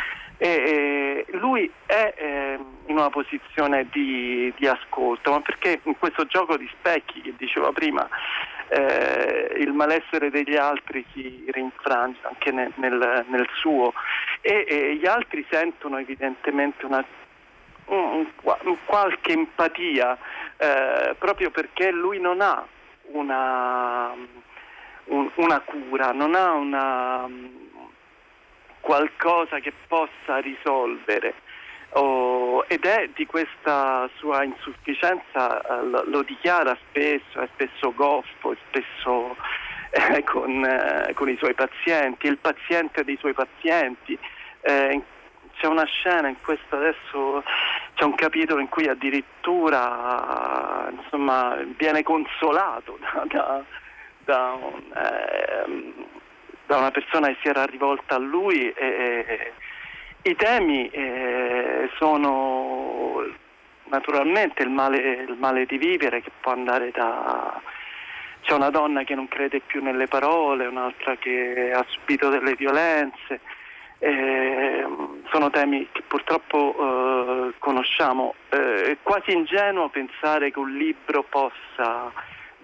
e, 0.43 1.25
lui 1.37 1.71
è 1.85 2.13
eh, 2.17 2.59
in 2.87 2.97
una 2.97 3.09
posizione 3.09 3.87
di, 3.89 4.53
di, 4.57 4.67
ascolto, 4.67 5.31
ma 5.31 5.39
perché 5.39 5.79
in 5.83 5.97
questo 5.97 6.25
gioco 6.25 6.57
di 6.57 6.69
specchi 6.77 7.21
che 7.21 7.33
diceva 7.37 7.71
prima 7.71 8.05
eh, 8.67 9.53
il 9.59 9.71
malessere 9.71 10.29
degli 10.29 10.57
altri 10.57 11.05
si 11.13 11.45
rinfrange 11.47 12.19
anche 12.23 12.51
nel, 12.51 12.73
nel, 12.75 13.25
nel 13.29 13.47
suo. 13.53 13.93
E, 14.41 14.65
e, 14.67 14.95
gli 14.97 15.05
altri 15.05 15.45
sentono 15.49 15.97
evidentemente 15.97 16.85
una, 16.85 17.05
un, 17.85 18.27
un, 18.41 18.77
qualche 18.83 19.31
empatia 19.31 20.17
eh, 20.57 21.15
proprio 21.17 21.51
perché 21.51 21.89
lui 21.89 22.19
non 22.19 22.41
ha 22.41 22.67
una, 23.13 24.11
un, 25.05 25.31
una 25.35 25.59
cura, 25.61 26.11
non 26.11 26.35
ha 26.35 26.51
una 26.51 27.29
qualcosa 28.83 29.59
che 29.59 29.73
possa 29.87 30.37
risolvere. 30.39 31.33
Oh, 31.95 32.65
ed 32.67 32.85
è 32.85 33.09
di 33.13 33.25
questa 33.25 34.09
sua 34.17 34.43
insufficienza, 34.43 35.61
eh, 35.61 35.85
lo, 36.05 36.23
dichiara 36.23 36.77
spesso, 36.89 37.39
è 37.39 37.47
spesso 37.53 37.93
goffo, 37.93 38.51
è 38.51 38.57
spesso 38.67 39.35
eh, 39.91 40.23
con, 40.23 40.65
eh, 40.65 41.13
con, 41.13 41.29
i 41.29 41.37
suoi 41.37 41.53
pazienti, 41.53 42.27
il 42.27 42.39
paziente 42.39 43.03
dei 43.03 43.17
suoi 43.17 43.33
pazienti. 43.33 44.17
Eh, 44.61 45.01
c'è 45.55 45.67
una 45.67 45.85
scena 45.85 46.27
in 46.27 46.41
questo 46.41 46.75
adesso, 46.75 47.43
c'è 47.93 48.03
un 48.03 48.15
capitolo 48.15 48.59
in 48.59 48.69
cui 48.69 48.87
addirittura 48.87 50.89
insomma, 50.89 51.55
viene 51.77 52.03
consolato 52.03 52.97
da, 52.99 53.23
da, 53.29 53.63
da 54.25 54.57
un, 54.59 54.81
ehm, 54.93 55.93
da 56.65 56.77
una 56.77 56.91
persona 56.91 57.27
che 57.27 57.37
si 57.41 57.47
era 57.47 57.65
rivolta 57.65 58.15
a 58.15 58.19
lui. 58.19 58.71
E, 58.71 58.75
e, 58.75 59.51
I 60.23 60.35
temi 60.35 60.87
eh, 60.89 61.89
sono 61.97 63.23
naturalmente 63.85 64.63
il 64.63 64.69
male, 64.69 64.97
il 65.27 65.35
male 65.37 65.65
di 65.65 65.77
vivere 65.77 66.21
che 66.21 66.31
può 66.39 66.51
andare 66.51 66.91
da... 66.91 67.61
C'è 68.41 68.53
una 68.53 68.71
donna 68.71 69.03
che 69.03 69.15
non 69.15 69.29
crede 69.29 69.61
più 69.61 69.81
nelle 69.81 70.07
parole, 70.07 70.65
un'altra 70.65 71.15
che 71.15 71.71
ha 71.73 71.85
subito 71.87 72.27
delle 72.29 72.55
violenze. 72.55 73.39
Eh, 73.99 74.85
sono 75.31 75.49
temi 75.49 75.87
che 75.93 76.01
purtroppo 76.01 76.75
eh, 76.75 77.53
conosciamo. 77.57 78.35
Eh, 78.49 78.91
è 78.91 78.97
quasi 79.01 79.31
ingenuo 79.31 79.87
pensare 79.87 80.51
che 80.51 80.59
un 80.59 80.75
libro 80.75 81.23
possa 81.23 82.11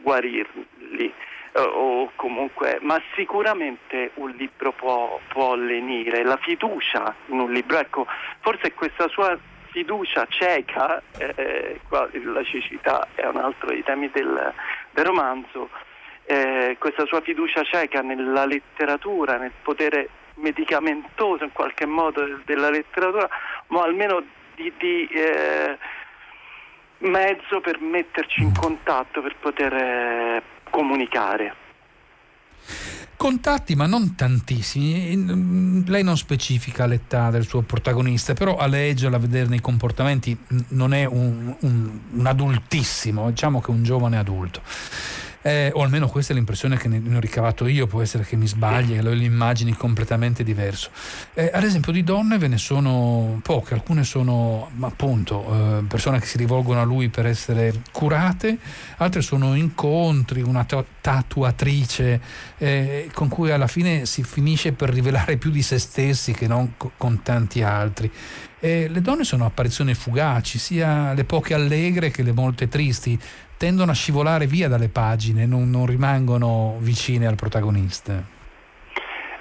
guarirli. 0.02 1.14
Eh, 1.52 1.60
o 1.60 2.12
comunque, 2.16 2.78
ma 2.82 3.02
sicuramente 3.16 4.12
un 4.16 4.30
libro 4.32 4.72
può, 4.72 5.20
può 5.30 5.56
lenire, 5.56 6.24
la 6.24 6.38
fiducia 6.38 7.16
in 7.28 7.40
un 7.40 7.52
libro, 7.52 7.80
ecco, 7.80 8.06
forse 8.42 8.74
questa 8.74 9.08
sua 9.08 9.38
fiducia 9.72 10.26
cieca, 10.30 11.02
eh, 11.18 11.80
qua 11.88 12.08
la 12.12 12.44
cecità 12.44 13.08
è 13.16 13.26
un 13.26 13.38
altro 13.38 13.70
dei 13.70 13.84
temi 13.84 14.10
del, 14.12 14.54
del 14.92 15.06
romanzo, 15.06 15.70
eh, 16.26 16.76
questa 16.78 17.06
sua 17.06 17.22
fiducia 17.22 17.64
cieca 17.64 18.02
nella 18.02 18.46
letteratura, 18.46 19.38
nel 19.38 19.52
potere 19.64 20.10
medicamentoso 20.36 21.44
in 21.44 21.52
qualche 21.52 21.86
modo 21.86 22.42
della 22.46 22.70
letteratura, 22.70 23.28
ma 23.68 23.84
almeno 23.84 24.24
di, 24.56 24.72
di 24.78 25.08
eh, 25.08 25.78
mezzo 27.00 27.60
per 27.62 27.80
metterci 27.82 28.42
in 28.42 28.54
contatto, 28.54 29.22
per 29.22 29.36
poter 29.40 29.74
eh, 29.74 30.42
comunicare. 30.70 31.54
Contatti, 33.16 33.76
ma 33.76 33.86
non 33.86 34.16
tantissimi. 34.16 35.16
Mm, 35.16 35.82
lei 35.88 36.04
non 36.04 36.16
specifica 36.16 36.86
l'età 36.86 37.30
del 37.30 37.46
suo 37.46 37.62
protagonista, 37.62 38.34
però 38.34 38.56
a 38.56 38.66
leggerla, 38.66 39.18
a 39.18 39.20
vederne 39.20 39.58
i 39.58 39.62
comportamenti, 39.62 40.38
non 40.70 40.94
è 40.94 41.04
un, 41.06 41.54
un, 41.60 42.00
un 42.12 42.26
adultissimo, 42.26 43.30
diciamo 43.30 43.60
che 43.60 43.72
un 43.72 43.84
giovane 43.84 44.18
adulto 44.18 44.62
eh, 45.42 45.72
o 45.74 45.84
almeno 45.84 46.08
questa 46.08 46.34
è 46.34 46.36
l'impressione 46.36 46.78
che 46.78 46.88
ne, 46.88 47.00
ne, 47.00 47.16
ho 47.16 47.20
ricavato 47.20 47.68
io, 47.68 47.88
può 47.88 48.02
essere 48.02 48.24
che 48.24 48.36
mi 48.36 48.48
sbagli, 48.48 48.96
che 48.96 49.02
le 49.02 49.24
immagini 49.24 49.74
completamente 49.74 50.44
diverse. 50.44 50.90
Eh, 51.34 51.50
ad 51.54 51.64
esempio 51.64 51.92
di 51.92 52.04
donne 52.04 52.38
ve 52.38 52.48
ne 52.48 52.58
sono 52.58 53.40
poche, 53.42 53.74
alcune 53.74 54.04
sono 54.04 54.70
appunto 54.82 55.80
eh, 55.80 55.84
persone 55.84 56.20
che 56.20 56.26
si 56.26 56.38
rivolgono 56.38 56.82
a 56.82 56.84
lui 56.84 57.10
per 57.10 57.26
essere 57.26 57.74
curate, 57.92 58.58
altre 58.98 59.22
sono 59.22 59.56
incontri, 59.56 60.42
una 60.42 60.66
tatuatrice 61.02 62.22
eh, 62.58 63.10
con 63.14 63.30
cui 63.30 63.52
alla 63.52 63.68
fine 63.68 64.06
si 64.06 64.24
finisce 64.24 64.74
per 64.74 64.90
rivelare 64.90 65.38
più 65.38 65.52
di 65.52 65.62
se 65.62 65.80
stessi 65.80 66.34
che 66.34 66.48
non 66.48 66.74
co- 66.78 66.92
con 66.98 67.22
tanti 67.24 67.62
altri. 67.64 68.12
E 68.62 68.90
le 68.90 69.02
donne 69.02 69.24
sono 69.24 69.46
apparizioni 69.46 69.94
fugaci, 69.94 70.58
sia 70.58 71.14
le 71.14 71.24
poche 71.24 71.54
allegre 71.54 72.12
che 72.12 72.24
le 72.24 72.34
molte 72.34 72.68
tristi, 72.68 73.18
tendono 73.58 73.92
a 73.92 73.94
scivolare 73.94 74.48
via 74.48 74.68
dalle 74.68 74.90
pagine, 74.90 75.46
non, 75.46 75.70
non 75.70 75.86
rimangono 75.86 76.76
vicine 76.80 77.26
al 77.26 77.36
protagonista. 77.36 78.22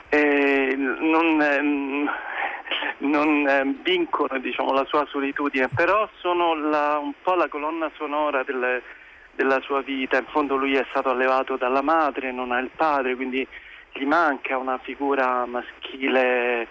Eh, 0.09 0.75
non, 0.77 1.43
ehm, 1.43 2.09
non 2.99 3.47
eh, 3.49 3.75
vincono 3.83 4.39
diciamo, 4.39 4.73
la 4.73 4.85
sua 4.87 5.05
solitudine, 5.09 5.69
però 5.75 6.09
sono 6.21 6.55
la, 6.55 6.99
un 7.03 7.13
po' 7.23 7.35
la 7.35 7.49
colonna 7.49 7.91
sonora 7.97 8.43
del, 8.45 8.83
della 9.35 9.61
sua 9.61 9.83
vita. 9.83 10.19
In 10.19 10.27
fondo 10.31 10.57
lui 10.57 10.75
è 10.75 10.87
stato 10.91 11.11
allevato 11.11 11.57
dalla 11.57 11.83
madre, 11.83 12.33
non 12.33 12.53
ha 12.53 12.59
il 12.59 12.71
padre, 12.75 13.17
quindi 13.17 13.47
gli 13.93 14.05
manca 14.05 14.57
una 14.57 14.79
figura 14.79 15.45
maschile. 15.47 16.69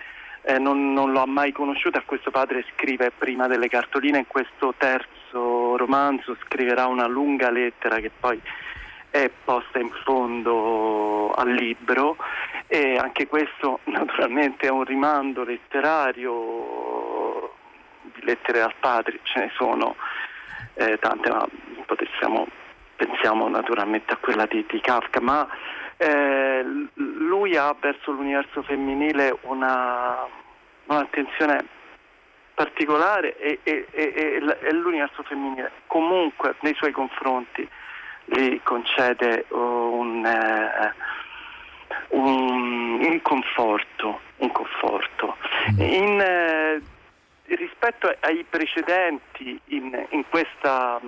Eh, 0.49 0.59
non, 0.59 0.93
non, 0.93 1.11
lo 1.11 1.19
ha 1.19 1.25
mai 1.25 1.51
conosciuto, 1.51 1.97
a 1.97 2.03
questo 2.05 2.31
padre 2.31 2.63
scrive 2.73 3.11
prima 3.11 3.47
delle 3.47 3.67
cartoline. 3.67 4.19
In 4.19 4.27
questo 4.27 4.73
terzo 4.77 5.75
romanzo 5.75 6.37
scriverà 6.45 6.85
una 6.85 7.05
lunga 7.05 7.51
lettera 7.51 7.99
che 7.99 8.09
poi 8.17 8.41
è 9.09 9.29
posta 9.43 9.77
in 9.77 9.91
fondo 10.05 11.33
al 11.35 11.51
libro. 11.51 12.15
E 12.67 12.95
anche 12.95 13.27
questo 13.27 13.81
naturalmente 13.91 14.67
è 14.67 14.69
un 14.69 14.85
rimando 14.85 15.43
letterario. 15.43 17.51
Di 18.03 18.23
lettere 18.23 18.61
al 18.61 18.73
padre, 18.79 19.19
ce 19.23 19.39
ne 19.39 19.51
sono 19.53 19.97
eh, 20.75 20.97
tante, 20.97 21.29
ma 21.29 21.45
possiamo, 21.85 22.47
pensiamo 22.95 23.49
naturalmente 23.49 24.13
a 24.13 24.17
quella 24.17 24.45
di, 24.45 24.65
di 24.65 24.79
Kafka, 24.79 25.19
ma 25.19 25.45
eh, 25.97 26.65
lui 26.93 27.55
ha 27.55 27.75
verso 27.79 28.11
l'universo 28.11 28.61
femminile 28.63 29.35
una, 29.41 30.25
un'attenzione 30.85 31.65
particolare 32.53 33.37
e, 33.37 33.59
e, 33.63 33.87
e, 33.91 34.57
e 34.61 34.71
l'universo 34.73 35.23
femminile 35.23 35.71
comunque 35.87 36.55
nei 36.61 36.73
suoi 36.75 36.91
confronti 36.91 37.67
gli 38.25 38.59
concede 38.63 39.45
un, 39.49 40.25
eh, 40.25 40.93
un, 42.09 43.05
un, 43.05 43.21
conforto, 43.21 44.19
un 44.37 44.51
conforto. 44.51 45.37
Mm. 45.73 45.81
In, 45.81 46.19
eh, 46.21 46.81
rispetto 47.55 48.13
ai 48.19 48.43
precedenti 48.49 49.59
in, 49.65 50.05
in 50.09 50.23
questa, 50.29 50.99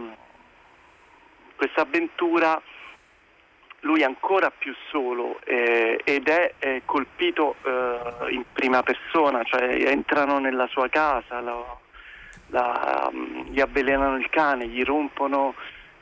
questa 1.56 1.82
avventura 1.82 2.62
lui 3.82 4.02
è 4.02 4.04
ancora 4.04 4.52
più 4.52 4.74
solo 4.90 5.40
eh, 5.46 6.02
ed 6.04 6.28
è 6.28 6.54
eh, 6.60 6.82
colpito 6.86 7.56
eh, 7.64 8.32
in 8.34 8.44
prima 8.52 8.84
persona, 8.84 9.44
cioè 9.44 9.88
entrano 9.88 10.40
nella 10.40 10.68
sua 10.68 10.90
casa, 10.90 11.40
la, 11.40 11.78
la, 12.48 13.10
um, 13.12 13.46
gli 13.50 13.62
avvelenano 13.62 14.18
il 14.18 14.30
cane, 14.30 14.68
gli 14.68 14.84
rompono 14.84 15.54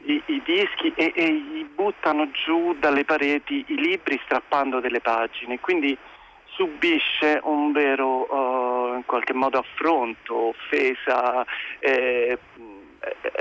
i, 0.04 0.22
i 0.26 0.42
dischi 0.44 0.92
e, 0.96 1.12
e, 1.16 1.32
gli 1.32 1.66
buttano 1.66 2.30
giù 2.32 2.76
dalle 2.80 3.06
pareti 3.06 3.64
i 3.68 3.76
libri 3.76 4.20
strappando 4.24 4.80
delle 4.80 5.02
pagine, 5.02 5.60
quindi 5.60 5.98
subisce 6.46 7.40
un 7.44 7.72
vero 7.72 8.26
uh, 8.34 8.96
in 8.96 9.04
qualche 9.06 9.34
modo 9.34 9.60
affronto, 9.60 10.48
offesa 10.50 11.46
eh, 11.80 12.40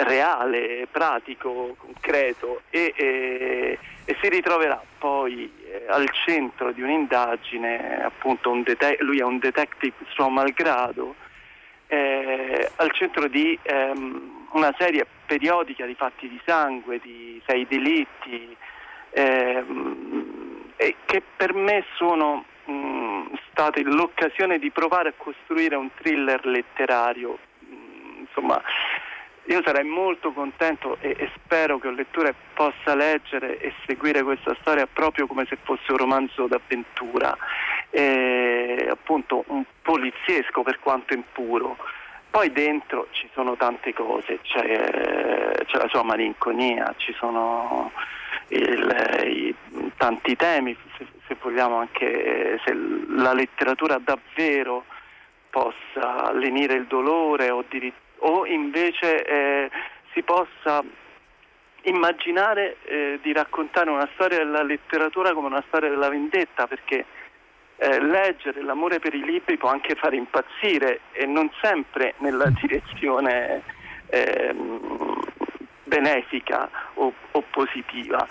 reale, 0.04 0.86
pratico, 0.90 1.74
concreto 1.78 2.62
e, 2.70 2.92
e 2.96 3.78
e 4.08 4.16
si 4.22 4.28
ritroverà 4.28 4.80
poi 4.98 5.52
eh, 5.64 5.84
al 5.88 6.08
centro 6.12 6.70
di 6.70 6.80
un'indagine, 6.80 8.04
appunto 8.04 8.52
un 8.52 8.62
dete- 8.62 8.98
lui 9.00 9.18
è 9.18 9.24
un 9.24 9.38
detective 9.38 9.96
suo 10.10 10.28
malgrado, 10.28 11.16
eh, 11.88 12.70
al 12.76 12.92
centro 12.92 13.26
di 13.26 13.58
ehm, 13.60 14.46
una 14.52 14.72
serie 14.78 15.04
periodica 15.26 15.84
di 15.86 15.96
fatti 15.96 16.28
di 16.28 16.40
sangue, 16.44 17.00
di 17.00 17.42
sei 17.46 17.66
delitti, 17.66 18.56
ehm, 19.10 20.72
che 21.04 21.22
per 21.36 21.52
me 21.52 21.84
sono 21.96 22.44
mh, 22.64 23.34
state 23.50 23.82
l'occasione 23.82 24.60
di 24.60 24.70
provare 24.70 25.08
a 25.08 25.14
costruire 25.16 25.74
un 25.74 25.90
thriller 25.96 26.46
letterario. 26.46 27.38
Mh, 27.58 28.20
insomma, 28.20 28.62
io 29.46 29.62
sarei 29.64 29.84
molto 29.84 30.32
contento 30.32 30.96
e, 31.00 31.14
e, 31.16 31.30
spero 31.36 31.78
che 31.78 31.86
un 31.86 31.94
lettore 31.94 32.34
possa 32.54 32.94
leggere 32.94 33.58
e 33.58 33.72
seguire 33.86 34.22
questa 34.22 34.56
storia 34.60 34.86
proprio 34.86 35.26
come 35.26 35.46
se 35.46 35.56
fosse 35.62 35.92
un 35.92 35.98
romanzo 35.98 36.46
d'avventura, 36.46 37.36
eh, 37.90 38.88
appunto 38.90 39.44
un 39.48 39.64
poliziesco 39.82 40.62
per 40.62 40.80
quanto 40.80 41.14
impuro. 41.14 41.76
Poi 42.28 42.50
dentro 42.50 43.06
ci 43.12 43.28
sono 43.32 43.56
tante 43.56 43.94
cose, 43.94 44.40
c'è, 44.42 45.62
c'è 45.64 45.78
la 45.78 45.88
sua 45.88 46.02
malinconia, 46.02 46.92
ci 46.96 47.14
sono 47.16 47.92
il, 48.48 49.22
i, 49.24 49.54
tanti 49.96 50.34
temi, 50.34 50.76
se, 50.98 51.06
se 51.26 51.36
vogliamo 51.40 51.76
anche 51.76 52.60
se 52.64 52.74
la 52.74 53.32
letteratura 53.32 53.98
davvero 53.98 54.84
possa 55.48 56.32
lenire 56.32 56.74
il 56.74 56.86
dolore 56.86 57.48
o 57.50 57.60
addirittura 57.60 58.04
o 58.18 58.46
invece 58.46 59.24
eh, 59.24 59.70
si 60.12 60.22
possa 60.22 60.82
immaginare 61.82 62.76
eh, 62.84 63.18
di 63.22 63.32
raccontare 63.32 63.90
una 63.90 64.08
storia 64.14 64.38
della 64.38 64.62
letteratura 64.62 65.32
come 65.32 65.46
una 65.46 65.64
storia 65.68 65.88
della 65.88 66.08
vendetta, 66.08 66.66
perché 66.66 67.04
eh, 67.76 68.00
leggere 68.00 68.62
l'amore 68.62 68.98
per 68.98 69.14
i 69.14 69.22
libri 69.22 69.56
può 69.56 69.68
anche 69.68 69.94
fare 69.94 70.16
impazzire 70.16 71.00
e 71.12 71.26
non 71.26 71.50
sempre 71.60 72.14
nella 72.18 72.50
direzione 72.60 73.62
ehm, 74.06 75.20
benefica 75.84 76.68
o, 76.94 77.12
o 77.30 77.44
positiva. 77.50 78.26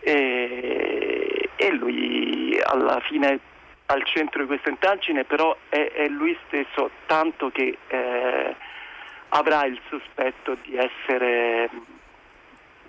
E, 0.00 1.50
e, 1.56 1.72
lui 1.72 2.58
alla 2.62 3.00
fine 3.00 3.38
al 3.86 4.04
centro 4.04 4.42
di 4.42 4.46
questa 4.46 4.68
indagine 4.70 5.24
però 5.24 5.56
è, 5.68 5.90
è 5.92 6.06
lui 6.08 6.36
stesso 6.46 6.90
tanto 7.06 7.50
che 7.50 7.78
eh, 7.88 8.54
avrà 9.30 9.64
il 9.64 9.80
sospetto 9.88 10.56
di 10.62 10.76
essere 10.76 11.70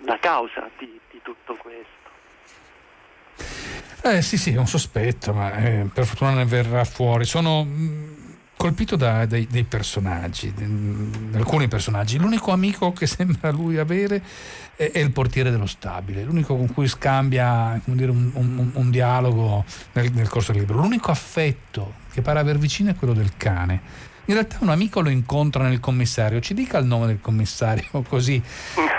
la 0.04 0.18
causa 0.18 0.68
di, 0.78 0.98
di 1.10 1.20
tutto 1.22 1.54
questo. 1.56 1.98
Eh 4.02 4.22
sì, 4.22 4.38
sì, 4.38 4.52
è 4.54 4.56
un 4.56 4.66
sospetto, 4.66 5.34
ma 5.34 5.54
eh, 5.56 5.86
per 5.92 6.06
fortuna 6.06 6.32
ne 6.32 6.44
verrà 6.46 6.84
fuori. 6.84 7.24
Sono 7.26 7.64
mm, 7.64 8.14
colpito 8.56 8.96
da, 8.96 9.26
dei, 9.26 9.46
dei, 9.46 9.64
personaggi, 9.64 10.52
di, 10.54 11.36
alcuni 11.36 11.68
personaggi. 11.68 12.18
L'unico 12.18 12.50
amico 12.50 12.92
che 12.92 13.04
sembra 13.06 13.50
lui 13.50 13.76
avere 13.76 14.22
è, 14.74 14.90
è 14.90 14.98
il 14.98 15.12
portiere 15.12 15.50
dello 15.50 15.66
stabile, 15.66 16.22
l'unico 16.22 16.56
con 16.56 16.72
cui 16.72 16.88
scambia 16.88 17.78
dire, 17.84 18.10
un, 18.10 18.30
un, 18.34 18.70
un, 18.72 18.90
dialogo 18.90 19.64
nel, 19.92 20.10
nel 20.12 20.28
corso 20.28 20.52
del 20.52 20.62
libro. 20.62 20.78
L'unico 20.78 21.10
affetto 21.10 21.94
che 22.10 22.22
pare 22.22 22.38
aver 22.38 22.56
vicino 22.56 22.90
è 22.90 22.94
quello 22.94 23.12
del 23.12 23.36
cane 23.36 24.08
in 24.30 24.36
realtà 24.36 24.58
un 24.60 24.68
amico 24.68 25.00
lo 25.00 25.08
incontra 25.08 25.64
nel 25.64 25.80
commissario, 25.80 26.38
ci 26.40 26.54
dica 26.54 26.78
il 26.78 26.86
nome 26.86 27.06
del 27.06 27.20
commissario, 27.20 28.02
così 28.08 28.40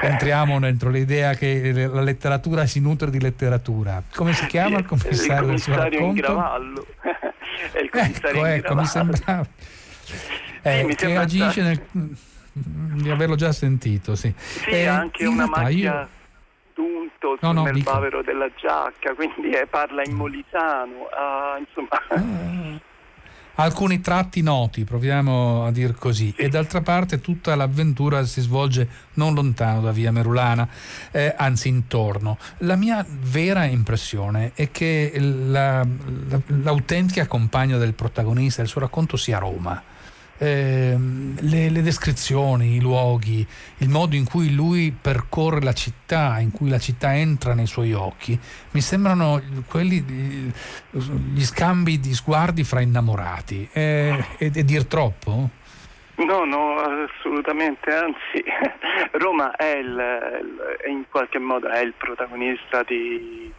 entriamo 0.01 0.59
dentro 0.59 0.89
l'idea 0.89 1.33
che 1.35 1.71
la 1.71 2.01
letteratura 2.01 2.65
si 2.65 2.81
nutre 2.81 3.09
di 3.09 3.19
letteratura. 3.19 4.03
Come 4.13 4.33
si 4.33 4.45
chiama 4.47 4.79
il 4.79 4.85
commissario, 4.85 5.53
il 5.53 5.61
commissario 5.63 5.89
del 5.89 5.99
suo 5.99 6.05
in 6.05 6.13
Gravallo. 6.13 6.85
È 7.71 7.79
il 7.79 7.89
commissario 7.89 8.45
ecco, 8.45 8.65
ecco 8.65 8.75
mi 8.75 8.85
sembrava 8.85 9.45
eh, 10.63 10.79
sì, 10.79 10.85
mi 10.85 10.95
che 10.95 11.15
agisce 11.15 11.61
nel 11.61 11.81
di 12.53 13.09
averlo 13.09 13.35
già 13.35 13.53
sentito, 13.53 14.15
sì. 14.15 14.33
Sì, 14.35 14.69
eh, 14.69 14.85
anche 14.85 15.25
una 15.25 15.47
macchia 15.47 16.01
io... 16.01 16.09
d'unto 16.73 17.37
no, 17.39 17.53
no, 17.53 17.63
nel 17.63 17.73
dico. 17.75 17.89
bavero 17.89 18.21
della 18.21 18.49
giacca, 18.53 19.13
quindi 19.13 19.51
eh, 19.51 19.67
parla 19.67 20.03
in 20.03 20.13
molisano, 20.13 21.03
uh, 21.03 21.59
insomma... 21.59 21.89
Ah 22.09 22.89
alcuni 23.61 24.01
tratti 24.01 24.41
noti, 24.41 24.83
proviamo 24.83 25.65
a 25.65 25.71
dir 25.71 25.95
così, 25.95 26.33
e 26.35 26.49
d'altra 26.49 26.81
parte 26.81 27.21
tutta 27.21 27.55
l'avventura 27.55 28.25
si 28.25 28.41
svolge 28.41 28.87
non 29.13 29.33
lontano 29.33 29.81
da 29.81 29.91
via 29.91 30.11
Merulana, 30.11 30.67
eh, 31.11 31.33
anzi 31.37 31.67
intorno. 31.67 32.37
La 32.59 32.75
mia 32.75 33.05
vera 33.07 33.65
impressione 33.65 34.51
è 34.55 34.71
che 34.71 35.11
la, 35.19 35.85
la, 36.27 36.41
l'autentica 36.47 37.27
compagna 37.27 37.77
del 37.77 37.93
protagonista, 37.93 38.61
il 38.61 38.67
suo 38.67 38.81
racconto 38.81 39.17
sia 39.17 39.37
Roma 39.37 39.90
eh, 40.41 40.95
le, 40.97 41.69
le, 41.69 41.81
descrizioni, 41.83 42.77
i 42.77 42.81
luoghi, 42.81 43.45
il 43.77 43.89
modo 43.89 44.15
in 44.15 44.25
cui 44.25 44.51
lui 44.55 44.91
percorre 44.91 45.61
la 45.61 45.73
città, 45.73 46.39
in 46.39 46.51
cui 46.51 46.67
la 46.67 46.79
città 46.79 47.15
entra 47.15 47.53
nei 47.53 47.67
suoi 47.67 47.93
occhi, 47.93 48.37
mi 48.71 48.81
sembrano 48.81 49.39
quelli, 49.67 50.03
gli 50.89 51.43
scambi 51.43 51.99
di 51.99 52.15
sguardi 52.15 52.63
fra 52.63 52.81
innamorati. 52.81 53.69
È, 53.71 54.17
è, 54.37 54.51
è 54.51 54.63
dir 54.63 54.85
troppo? 54.85 55.49
No, 56.15 56.43
no, 56.45 56.75
assolutamente, 56.79 57.93
anzi 57.93 58.43
Roma 59.13 59.55
è, 59.55 59.77
il, 59.77 59.95
è 60.83 60.89
in 60.89 61.03
qualche 61.07 61.37
modo 61.37 61.67
il 61.67 61.93
protagonista 61.95 62.81
di, 62.81 63.51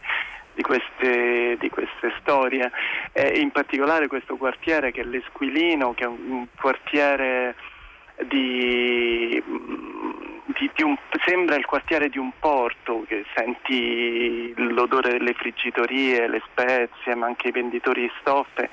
di 0.53 0.61
queste, 0.61 1.57
di 1.59 1.69
queste 1.69 2.13
storie, 2.19 2.71
e 3.11 3.39
in 3.39 3.51
particolare 3.51 4.07
questo 4.07 4.35
quartiere 4.35 4.91
che 4.91 5.01
è 5.01 5.05
l'Esquilino, 5.05 5.93
che 5.93 6.03
è 6.03 6.07
un 6.07 6.47
quartiere 6.59 7.55
di, 8.25 9.41
di, 10.45 10.71
di 10.73 10.83
un, 10.83 10.95
sembra 11.25 11.55
il 11.55 11.65
quartiere 11.65 12.09
di 12.09 12.17
un 12.17 12.31
porto, 12.39 13.03
che 13.07 13.25
senti 13.35 14.53
l'odore 14.55 15.11
delle 15.11 15.33
friggitorie, 15.33 16.27
le 16.27 16.41
spezie, 16.51 17.15
ma 17.15 17.25
anche 17.25 17.47
i 17.47 17.51
venditori 17.51 18.01
di 18.01 18.11
stoffe, 18.19 18.69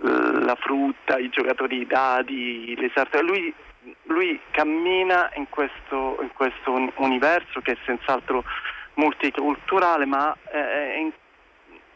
la 0.00 0.56
frutta, 0.60 1.18
i 1.18 1.28
giocatori 1.28 1.78
di 1.78 1.86
dadi, 1.86 2.76
le 2.76 2.90
sarte. 2.94 3.20
Lui, 3.20 3.52
lui 4.04 4.38
cammina 4.52 5.30
in 5.34 5.48
questo, 5.48 6.18
in 6.20 6.30
questo 6.34 6.92
universo 6.96 7.60
che 7.60 7.72
è 7.72 7.76
senz'altro 7.84 8.44
multiculturale, 8.98 10.04
ma 10.04 10.36
eh, 10.52 10.98
in, 10.98 11.10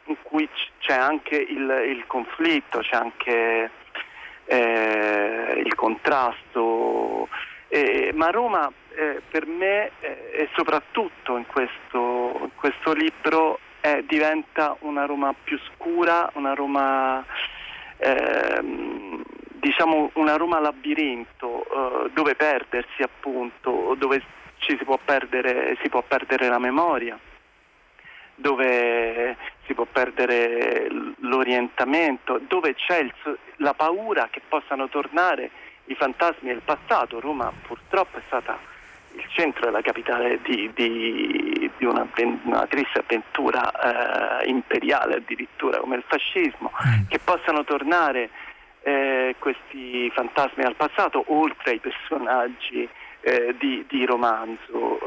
in, 0.04 0.16
cui 0.22 0.48
c'è 0.78 0.94
anche 0.94 1.36
il, 1.36 1.84
il 1.88 2.04
conflitto, 2.06 2.78
c'è 2.78 2.96
anche 2.96 3.70
eh, 4.46 5.62
il 5.64 5.74
contrasto. 5.74 7.28
Eh, 7.68 8.12
ma 8.14 8.30
Roma 8.30 8.70
eh, 8.94 9.22
per 9.30 9.46
me 9.46 9.92
eh, 10.00 10.30
e 10.32 10.48
soprattutto 10.54 11.36
in 11.36 11.46
questo, 11.46 12.38
in 12.42 12.50
questo 12.54 12.92
libro 12.92 13.58
diventa 14.04 14.76
una 14.80 15.06
Roma 15.06 15.34
più 15.42 15.58
scura, 15.74 16.30
una 16.34 16.54
Roma 16.54 17.24
ehm, 17.96 19.24
diciamo 19.62 20.10
una 20.14 20.36
Roma 20.36 20.60
labirinto 20.60 21.64
eh, 21.64 22.10
dove 22.12 22.34
perdersi 22.34 23.02
appunto, 23.02 23.94
dove 23.98 24.22
ci 24.62 24.76
si 24.78 24.84
può 24.84 24.98
perdere, 25.04 25.76
si 25.82 25.88
può 25.88 26.02
perdere 26.02 26.48
la 26.48 26.58
memoria, 26.58 27.18
dove 28.34 29.36
si 29.66 29.74
può 29.74 29.86
perdere 29.90 30.88
l'orientamento, 31.18 32.40
dove 32.46 32.74
c'è 32.74 32.98
il, 32.98 33.12
la 33.56 33.74
paura 33.74 34.28
che 34.30 34.40
possano 34.46 34.88
tornare 34.88 35.50
i 35.86 35.94
fantasmi 35.94 36.48
del 36.48 36.62
passato. 36.64 37.20
Roma 37.20 37.52
purtroppo 37.66 38.18
è 38.18 38.22
stata 38.26 38.58
il 39.14 39.26
centro 39.28 39.66
della 39.66 39.82
capitale 39.82 40.40
di, 40.42 40.70
di, 40.72 41.70
di 41.76 41.84
una, 41.84 42.06
una, 42.44 42.66
triste 42.66 43.00
avventura 43.00 44.40
eh, 44.40 44.48
imperiale 44.48 45.16
addirittura 45.16 45.78
come 45.78 45.96
il 45.96 46.04
fascismo, 46.06 46.70
mm. 46.70 47.08
che 47.08 47.18
possano 47.18 47.64
tornare 47.64 48.30
eh, 48.82 49.34
questi 49.38 50.10
fantasmi 50.10 50.64
al 50.64 50.76
passato 50.76 51.24
oltre 51.28 51.72
ai 51.72 51.78
personaggi 51.78 52.88
eh, 53.22 53.54
di, 53.58 53.84
di, 53.88 54.04
romanzo 54.04 54.98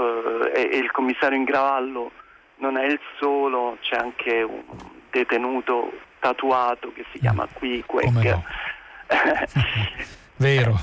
eh, 0.52 0.62
e, 0.62 0.70
e, 0.72 0.78
il 0.78 0.92
commissario 0.92 1.38
Ingravallo 1.38 2.12
non 2.58 2.78
è 2.78 2.86
il 2.86 3.00
solo, 3.20 3.78
c'è 3.82 3.98
anche 3.98 4.42
un 4.42 4.64
detenuto 5.12 5.92
tatuato 6.20 6.92
che 6.94 7.06
si 7.12 7.20
chiama 7.20 7.48
Quique. 7.52 8.10
No? 8.10 8.22
Vero. 10.38 10.80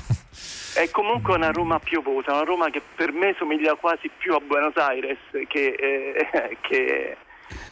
È 0.75 0.89
comunque 0.89 1.35
una 1.35 1.51
Roma 1.51 1.79
piovosa, 1.79 2.33
una 2.33 2.43
Roma 2.43 2.69
che 2.69 2.81
per 2.95 3.11
me 3.11 3.35
somiglia 3.37 3.75
quasi 3.75 4.09
più 4.15 4.33
a 4.33 4.39
Buenos 4.39 4.75
Aires 4.75 5.19
che, 5.47 5.75
eh, 5.77 6.57
che 6.61 7.17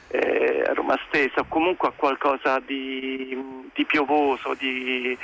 eh, 0.10 0.64
a 0.68 0.74
Roma 0.74 1.00
stessa, 1.08 1.42
o 1.42 1.46
comunque 1.48 1.88
a 1.88 1.94
qualcosa 1.96 2.60
di, 2.60 3.70
di 3.74 3.86
piovoso, 3.86 4.54
di, 4.56 5.18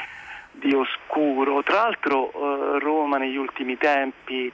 di 0.60 0.74
oscuro. 0.74 1.64
Tra 1.64 1.76
l'altro 1.76 2.32
eh, 2.32 2.80
Roma 2.80 3.18
negli 3.18 3.38
ultimi 3.38 3.78
tempi 3.78 4.52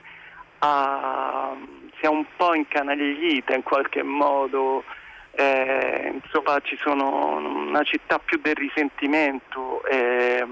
ha, 0.58 1.54
si 1.98 2.04
è 2.04 2.08
un 2.08 2.24
po' 2.36 2.54
incanaglita 2.54 3.54
in 3.54 3.62
qualche 3.62 4.02
modo, 4.02 4.84
eh, 5.32 6.20
insomma 6.22 6.60
ci 6.60 6.76
sono 6.80 7.36
una 7.36 7.82
città 7.82 8.18
più 8.18 8.38
del 8.40 8.54
risentimento 8.54 9.84
eh, 9.86 10.46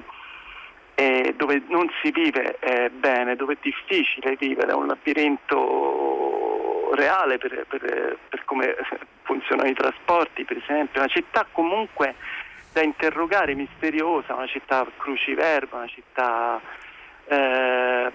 dove 1.36 1.62
non 1.68 1.90
si 2.02 2.10
vive 2.10 2.58
eh, 2.60 2.90
bene, 2.90 3.34
dove 3.34 3.54
è 3.54 3.58
difficile 3.60 4.36
vivere, 4.38 4.70
è 4.70 4.74
un 4.74 4.86
labirinto 4.86 6.92
reale 6.94 7.38
per, 7.38 7.64
per, 7.68 8.18
per 8.28 8.44
come 8.44 8.76
funzionano 9.22 9.68
i 9.68 9.74
trasporti 9.74 10.44
per 10.44 10.58
esempio, 10.58 11.00
una 11.00 11.08
città 11.08 11.46
comunque 11.50 12.14
da 12.72 12.82
interrogare, 12.82 13.54
misteriosa, 13.54 14.34
una 14.34 14.46
città 14.46 14.86
cruciverba, 14.96 15.76
una 15.76 15.88
città... 15.88 16.60
Eh, 17.26 18.12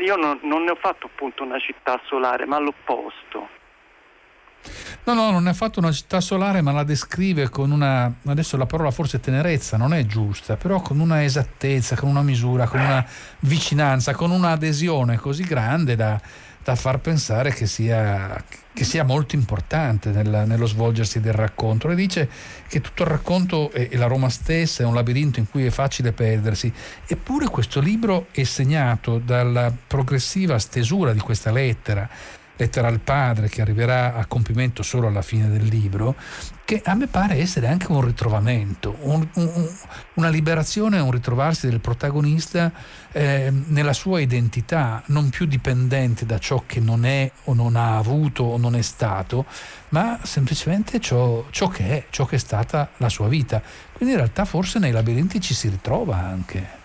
io 0.00 0.16
non, 0.16 0.38
non, 0.42 0.64
ne 0.64 0.70
ho 0.70 0.76
fatto 0.76 1.06
appunto 1.06 1.42
una 1.42 1.58
città 1.58 2.00
solare, 2.06 2.46
ma 2.46 2.58
l'opposto. 2.58 3.48
No, 5.04 5.14
no, 5.14 5.30
non 5.30 5.44
ne 5.44 5.50
ha 5.50 5.54
fatto 5.54 5.80
una 5.80 5.92
città 5.92 6.20
solare, 6.20 6.60
ma 6.60 6.72
la 6.72 6.84
descrive 6.84 7.48
con 7.48 7.70
una, 7.70 8.12
adesso 8.26 8.56
la 8.56 8.66
parola 8.66 8.90
forse 8.90 9.20
tenerezza 9.20 9.76
non 9.76 9.94
è 9.94 10.04
giusta, 10.04 10.56
però 10.56 10.80
con 10.80 11.00
una 11.00 11.22
esattezza, 11.24 11.96
con 11.96 12.08
una 12.08 12.22
misura, 12.22 12.66
con 12.66 12.80
una 12.80 13.04
vicinanza, 13.40 14.14
con 14.14 14.30
un'adesione 14.30 15.16
così 15.16 15.44
grande 15.44 15.96
da, 15.96 16.20
da 16.62 16.74
far 16.74 16.98
pensare 16.98 17.52
che 17.52 17.66
sia, 17.66 18.42
che 18.72 18.84
sia 18.84 19.04
molto 19.04 19.34
importante 19.34 20.10
nel, 20.10 20.44
nello 20.46 20.66
svolgersi 20.66 21.20
del 21.20 21.32
racconto. 21.32 21.88
E 21.90 21.94
dice 21.94 22.28
che 22.68 22.80
tutto 22.80 23.02
il 23.02 23.08
racconto 23.08 23.70
e, 23.72 23.96
la 23.96 24.06
Roma 24.06 24.28
stessa 24.28 24.82
è 24.82 24.86
un 24.86 24.94
labirinto 24.94 25.38
in 25.38 25.48
cui 25.48 25.64
è 25.66 25.70
facile 25.70 26.12
perdersi. 26.12 26.72
Eppure 27.06 27.48
questo 27.48 27.80
libro 27.80 28.26
è 28.30 28.42
segnato 28.44 29.18
dalla 29.18 29.72
progressiva 29.86 30.58
stesura 30.58 31.12
di 31.12 31.20
questa 31.20 31.50
lettera, 31.50 32.08
lettera 32.58 32.88
al 32.88 33.00
padre 33.00 33.48
che 33.48 33.62
arriverà 33.62 34.14
a 34.14 34.26
compimento 34.26 34.82
solo 34.82 35.06
alla 35.06 35.22
fine 35.22 35.48
del 35.48 35.64
libro, 35.64 36.16
che 36.64 36.82
a 36.84 36.94
me 36.94 37.06
pare 37.06 37.36
essere 37.36 37.68
anche 37.68 37.90
un 37.90 38.02
ritrovamento, 38.02 38.96
un, 39.00 39.26
un, 39.34 39.68
una 40.14 40.28
liberazione, 40.28 40.98
un 40.98 41.10
ritrovarsi 41.10 41.68
del 41.68 41.80
protagonista 41.80 42.70
eh, 43.12 43.50
nella 43.50 43.92
sua 43.92 44.20
identità, 44.20 45.02
non 45.06 45.30
più 45.30 45.46
dipendente 45.46 46.26
da 46.26 46.38
ciò 46.38 46.64
che 46.66 46.80
non 46.80 47.06
è 47.06 47.30
o 47.44 47.54
non 47.54 47.76
ha 47.76 47.96
avuto 47.96 48.42
o 48.42 48.58
non 48.58 48.76
è 48.76 48.82
stato, 48.82 49.46
ma 49.90 50.18
semplicemente 50.22 51.00
ciò, 51.00 51.46
ciò 51.50 51.68
che 51.68 51.88
è, 51.88 52.06
ciò 52.10 52.26
che 52.26 52.36
è 52.36 52.40
stata 52.40 52.90
la 52.98 53.08
sua 53.08 53.28
vita. 53.28 53.62
Quindi 53.92 54.14
in 54.14 54.20
realtà 54.20 54.44
forse 54.44 54.78
nei 54.78 54.92
labirinti 54.92 55.40
ci 55.40 55.54
si 55.54 55.68
ritrova 55.68 56.16
anche. 56.16 56.77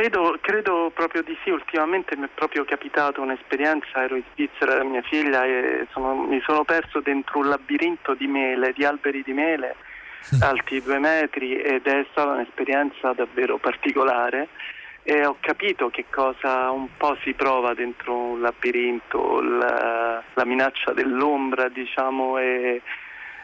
Credo, 0.00 0.38
credo, 0.40 0.90
proprio 0.94 1.22
di 1.22 1.36
sì, 1.44 1.50
ultimamente 1.50 2.16
mi 2.16 2.24
è 2.24 2.28
proprio 2.34 2.64
capitato 2.64 3.20
un'esperienza, 3.20 4.02
ero 4.02 4.16
in 4.16 4.22
Svizzera 4.32 4.76
da 4.76 4.82
mia 4.82 5.02
figlia 5.02 5.44
e 5.44 5.86
sono, 5.90 6.14
mi 6.14 6.40
sono 6.40 6.64
perso 6.64 7.00
dentro 7.00 7.40
un 7.40 7.50
labirinto 7.50 8.14
di 8.14 8.26
mele, 8.26 8.72
di 8.72 8.82
alberi 8.82 9.22
di 9.22 9.34
mele 9.34 9.76
alti 10.40 10.80
due 10.80 10.98
metri 10.98 11.60
ed 11.60 11.86
è 11.86 12.06
stata 12.12 12.30
un'esperienza 12.30 13.12
davvero 13.12 13.58
particolare. 13.58 14.48
E 15.02 15.26
ho 15.26 15.36
capito 15.38 15.90
che 15.90 16.06
cosa 16.08 16.70
un 16.70 16.88
po' 16.96 17.18
si 17.22 17.34
prova 17.34 17.74
dentro 17.74 18.16
un 18.16 18.40
labirinto, 18.40 19.42
la, 19.42 20.22
la 20.32 20.44
minaccia 20.46 20.94
dell'ombra 20.94 21.68
diciamo 21.68 22.38
e, 22.38 22.80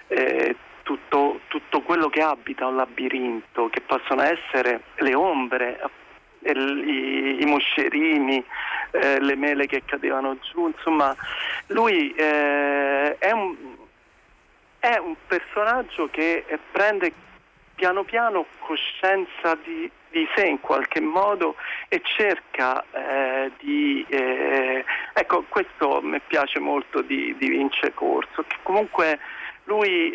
e 0.09 0.57
tutto, 0.83 1.41
tutto, 1.49 1.83
quello 1.83 2.09
che 2.09 2.23
abita 2.23 2.67
un 2.67 2.77
labirinto, 2.77 3.69
che 3.69 3.83
possono 3.83 4.23
essere 4.23 4.85
le 5.01 5.15
ombre, 5.15 5.79
i, 6.51 7.43
i 7.43 7.45
moscerini, 7.45 8.45
eh, 8.93 9.21
le 9.21 9.37
mele 9.37 9.67
che 9.67 9.83
cadevano 9.85 10.37
giù, 10.41 10.69
insomma 10.69 11.15
lui 11.69 12.15
eh, 12.15 13.17
è, 13.19 13.31
un, 13.33 13.57
è 14.79 14.97
un 14.99 15.15
personaggio 15.27 16.09
che 16.11 16.45
prende 16.71 17.13
piano 17.75 18.05
piano 18.05 18.47
coscienza 18.61 19.57
di, 19.63 19.89
di 20.11 20.27
sé 20.35 20.47
in 20.47 20.61
qualche 20.61 21.01
modo 21.01 21.57
e 21.89 22.01
cerca 22.03 22.83
eh, 22.91 23.53
di... 23.59 24.05
Eh, 24.09 24.85
ecco, 25.13 25.45
questo 25.49 26.01
mi 26.03 26.21
piace 26.27 26.59
molto 26.59 27.03
di, 27.03 27.37
di 27.39 27.49
Vince 27.51 27.93
Corso, 27.95 28.45
che 28.47 28.57
comunque 28.63 29.19
lui... 29.65 30.13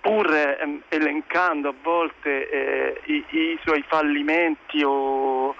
Ehm, 0.00 0.12
pur 0.12 0.34
ehm, 0.34 0.82
elencando 0.88 1.68
a 1.68 1.74
volte 1.82 2.48
eh, 2.48 3.00
i, 3.04 3.24
i, 3.30 3.58
suoi 3.62 3.84
fallimenti 3.86 4.82
o 4.82 5.54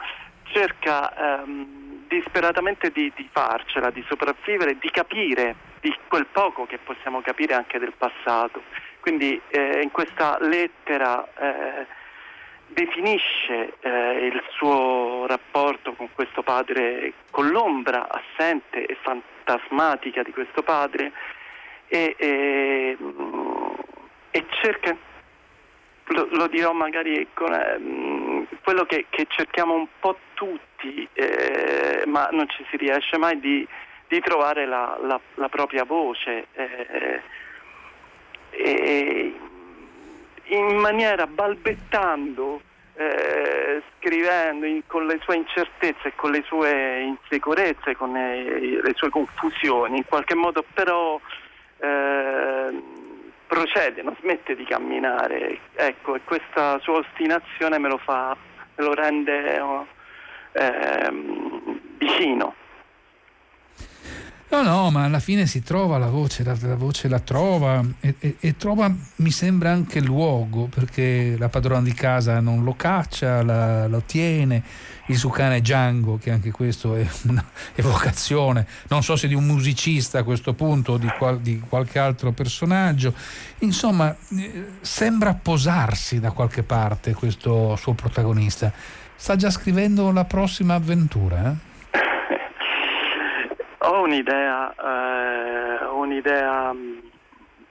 cerca 0.44 1.40
ehm, 1.42 2.06
disperatamente 2.08 2.90
di, 2.90 3.12
di, 3.14 3.28
farcela, 3.30 3.90
di 3.90 4.04
sopravvivere, 4.08 4.76
di 4.78 4.90
capire 4.90 5.68
di 5.80 5.94
quel 6.08 6.26
poco 6.26 6.66
che 6.66 6.78
possiamo 6.78 7.20
capire 7.20 7.54
anche 7.54 7.78
del 7.78 7.92
passato. 7.96 8.62
Quindi 9.00 9.40
eh, 9.48 9.80
in 9.82 9.90
questa 9.90 10.36
lettera 10.40 11.26
eh, 11.38 11.86
definisce 12.66 13.74
eh, 13.80 14.26
il 14.26 14.42
suo 14.56 15.26
rapporto 15.26 15.92
con 15.94 16.08
questo 16.12 16.42
padre, 16.42 17.14
con 17.30 17.48
l'ombra 17.48 18.08
assente 18.08 18.84
e 18.84 18.96
fantasmatica 19.00 20.22
di 20.22 20.32
questo 20.32 20.62
padre 20.62 21.12
e, 21.86 22.14
e, 22.18 22.96
e 24.30 24.46
cerca, 24.62 24.96
lo, 26.06 26.28
lo, 26.30 26.46
dirò 26.46 26.72
magari 26.72 27.26
con 27.34 27.52
eh, 27.52 28.46
quello 28.62 28.84
che, 28.84 29.06
che, 29.10 29.26
cerchiamo 29.28 29.74
un 29.74 29.86
po' 29.98 30.18
tutti, 30.34 31.08
eh, 31.12 32.04
ma 32.06 32.28
non 32.30 32.48
ci 32.48 32.64
si 32.70 32.76
riesce 32.76 33.18
mai 33.18 33.38
di, 33.40 33.66
di 34.08 34.20
trovare 34.20 34.66
la, 34.66 34.98
la, 35.02 35.20
la, 35.34 35.48
propria 35.48 35.84
voce. 35.84 36.46
Eh, 36.52 37.20
in 40.50 40.76
maniera 40.76 41.26
balbettando, 41.26 42.60
eh, 42.94 43.82
scrivendo 43.96 44.66
in, 44.66 44.82
con 44.86 45.06
le 45.06 45.18
sue 45.22 45.36
incertezze 45.36 46.12
con 46.16 46.32
le 46.32 46.42
sue 46.46 47.00
insicurezze, 47.00 47.96
con 47.96 48.12
le, 48.12 48.82
le 48.82 48.92
sue 48.94 49.10
confusioni, 49.10 49.98
in 49.98 50.04
qualche 50.04 50.34
modo 50.34 50.64
però 50.74 51.20
eh, 51.78 52.49
procede, 53.50 54.02
non 54.02 54.14
smette 54.20 54.54
di 54.54 54.64
camminare. 54.64 55.58
Ecco, 55.74 56.14
e 56.14 56.20
questa 56.22 56.78
sua 56.78 56.98
ostinazione 56.98 57.78
me 57.78 57.88
lo 57.88 57.98
fa, 57.98 58.36
me 58.76 58.84
lo 58.84 58.94
rende 58.94 59.60
eh, 60.52 61.10
vicino. 61.98 62.54
No, 64.52 64.62
no, 64.62 64.90
ma 64.90 65.04
alla 65.04 65.20
fine 65.20 65.46
si 65.46 65.62
trova 65.62 65.96
la 65.96 66.08
voce, 66.08 66.42
la, 66.42 66.56
la 66.62 66.74
voce 66.74 67.06
la 67.06 67.20
trova 67.20 67.84
e, 68.00 68.16
e, 68.18 68.36
e, 68.40 68.56
trova, 68.56 68.92
mi 69.16 69.30
sembra, 69.30 69.70
anche 69.70 69.98
il 69.98 70.04
luogo, 70.04 70.64
perché 70.64 71.36
la 71.38 71.48
padrona 71.48 71.82
di 71.82 71.94
casa 71.94 72.40
non 72.40 72.64
lo 72.64 72.74
caccia, 72.74 73.44
la, 73.44 73.86
lo 73.86 74.02
tiene, 74.04 74.60
il 75.06 75.16
suo 75.16 75.30
cane 75.30 75.60
Django, 75.60 76.18
che 76.18 76.32
anche 76.32 76.50
questo 76.50 76.96
è 76.96 77.06
un'evocazione, 77.28 78.66
non 78.90 79.04
so 79.04 79.14
se 79.14 79.28
di 79.28 79.34
un 79.34 79.46
musicista 79.46 80.18
a 80.18 80.22
questo 80.24 80.52
punto 80.52 80.94
o 80.94 80.98
di, 80.98 81.08
qual, 81.16 81.38
di 81.40 81.60
qualche 81.60 82.00
altro 82.00 82.32
personaggio. 82.32 83.14
Insomma, 83.60 84.12
eh, 84.36 84.66
sembra 84.80 85.32
posarsi 85.32 86.18
da 86.18 86.32
qualche 86.32 86.64
parte 86.64 87.14
questo 87.14 87.76
suo 87.76 87.92
protagonista. 87.92 88.72
Sta 89.14 89.36
già 89.36 89.50
scrivendo 89.50 90.10
la 90.10 90.24
prossima 90.24 90.74
avventura, 90.74 91.52
eh? 91.52 91.68
Un'idea, 94.00 94.74
eh, 94.74 95.84
un'idea 95.86 96.72
mm, 96.72 96.98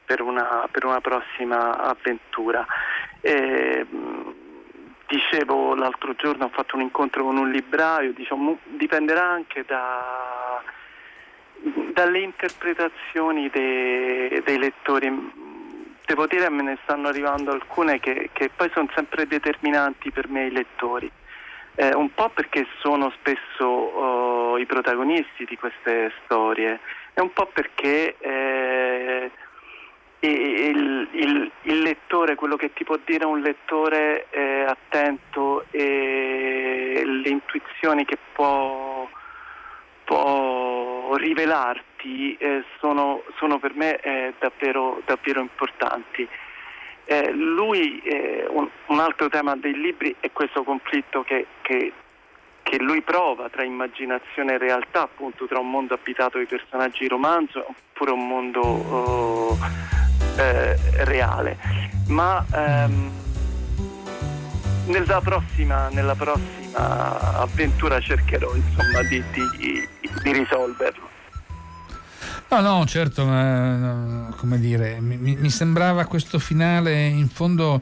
per, 0.05 0.21
una, 0.21 0.67
per, 0.71 0.85
una, 0.85 1.01
prossima 1.01 1.77
avventura. 1.77 2.65
E, 3.21 3.85
mm, 3.85 4.29
dicevo 5.07 5.73
l'altro 5.75 6.13
giorno 6.13 6.45
ho 6.45 6.49
fatto 6.49 6.75
un 6.75 6.83
incontro 6.83 7.23
con 7.23 7.37
un 7.37 7.49
libraio, 7.49 8.13
diciamo, 8.13 8.59
dipenderà 8.63 9.23
anche 9.23 9.63
da, 9.65 10.61
dalle 11.93 12.19
interpretazioni 12.19 13.49
dei, 13.49 14.41
dei 14.43 14.57
lettori. 14.57 15.47
Devo 16.05 16.27
dire 16.27 16.49
me 16.49 16.63
ne 16.63 16.77
stanno 16.83 17.07
arrivando 17.07 17.51
alcune 17.51 17.99
che, 17.99 18.29
che 18.33 18.49
poi 18.55 18.69
sono 18.73 18.89
sempre 18.93 19.27
determinanti 19.27 20.11
per 20.11 20.27
me 20.29 20.45
i 20.45 20.51
lettori. 20.51 21.11
Eh, 21.75 21.93
un 21.95 22.13
po' 22.13 22.29
perché 22.29 22.67
sono 22.79 23.11
spesso 23.11 23.63
oh, 23.63 24.18
i 24.59 24.65
protagonisti 24.65 25.45
di 25.45 25.57
queste 25.57 26.11
storie 26.23 26.79
e 27.13 27.21
un 27.21 27.31
po' 27.33 27.47
perché 27.47 28.15
eh, 28.19 29.31
il, 30.19 31.07
il, 31.11 31.51
il, 31.61 31.79
lettore, 31.81 32.35
quello 32.35 32.57
che 32.57 32.73
ti 32.73 32.83
può 32.83 32.97
dire 33.05 33.25
un 33.25 33.39
lettore 33.39 34.27
eh, 34.31 34.65
attento 34.67 35.65
e 35.71 37.01
le 37.05 37.29
intuizioni 37.29 38.03
che 38.05 38.17
può, 38.33 39.07
può 40.03 41.15
rivelarti 41.15 42.35
eh, 42.37 42.63
sono, 42.79 43.23
sono, 43.37 43.59
per 43.59 43.73
me 43.75 43.97
eh, 43.99 44.33
davvero, 44.39 45.01
davvero 45.05 45.39
importanti. 45.39 46.27
Eh, 47.05 47.31
lui, 47.31 47.99
eh, 48.01 48.45
un, 48.49 48.69
un, 48.87 48.99
altro 48.99 49.29
tema 49.29 49.55
dei 49.55 49.73
libri 49.73 50.15
è 50.19 50.31
questo 50.31 50.63
conflitto 50.63 51.23
che, 51.23 51.47
che, 51.61 51.91
che, 52.69 52.77
lui 52.77 53.01
prova 53.01 53.49
tra 53.49 53.63
immaginazione 53.63 54.53
e 54.53 54.57
realtà, 54.57 55.03
appunto 55.03 55.45
tra 55.47 55.59
un 55.59 55.69
mondo 55.69 55.93
abitato 55.93 56.37
di 56.37 56.45
personaggi 56.45 56.99
di 56.99 57.07
romanzo 57.07 57.65
oppure 57.67 58.11
un 58.11 58.27
mondo 58.27 58.59
oh, 58.61 59.57
eh, 60.37 60.77
reale. 61.03 61.57
Ma 62.07 62.45
ehm, 62.53 63.11
nella, 64.85 65.21
prossima, 65.21 65.89
nella, 65.89 66.15
prossima, 66.15 67.39
avventura 67.39 67.99
cercherò 67.99 68.53
insomma, 68.55 69.01
di, 69.09 69.23
di, 69.31 69.87
di 70.23 70.31
risolverlo. 70.31 71.07
No, 72.51 72.61
no, 72.61 72.85
certo, 72.85 73.25
ma, 73.25 74.33
come 74.37 74.59
dire, 74.59 74.99
mi, 74.99 75.17
mi 75.17 75.49
sembrava 75.49 76.05
questo 76.05 76.39
finale 76.39 77.05
in 77.05 77.29
fondo 77.29 77.81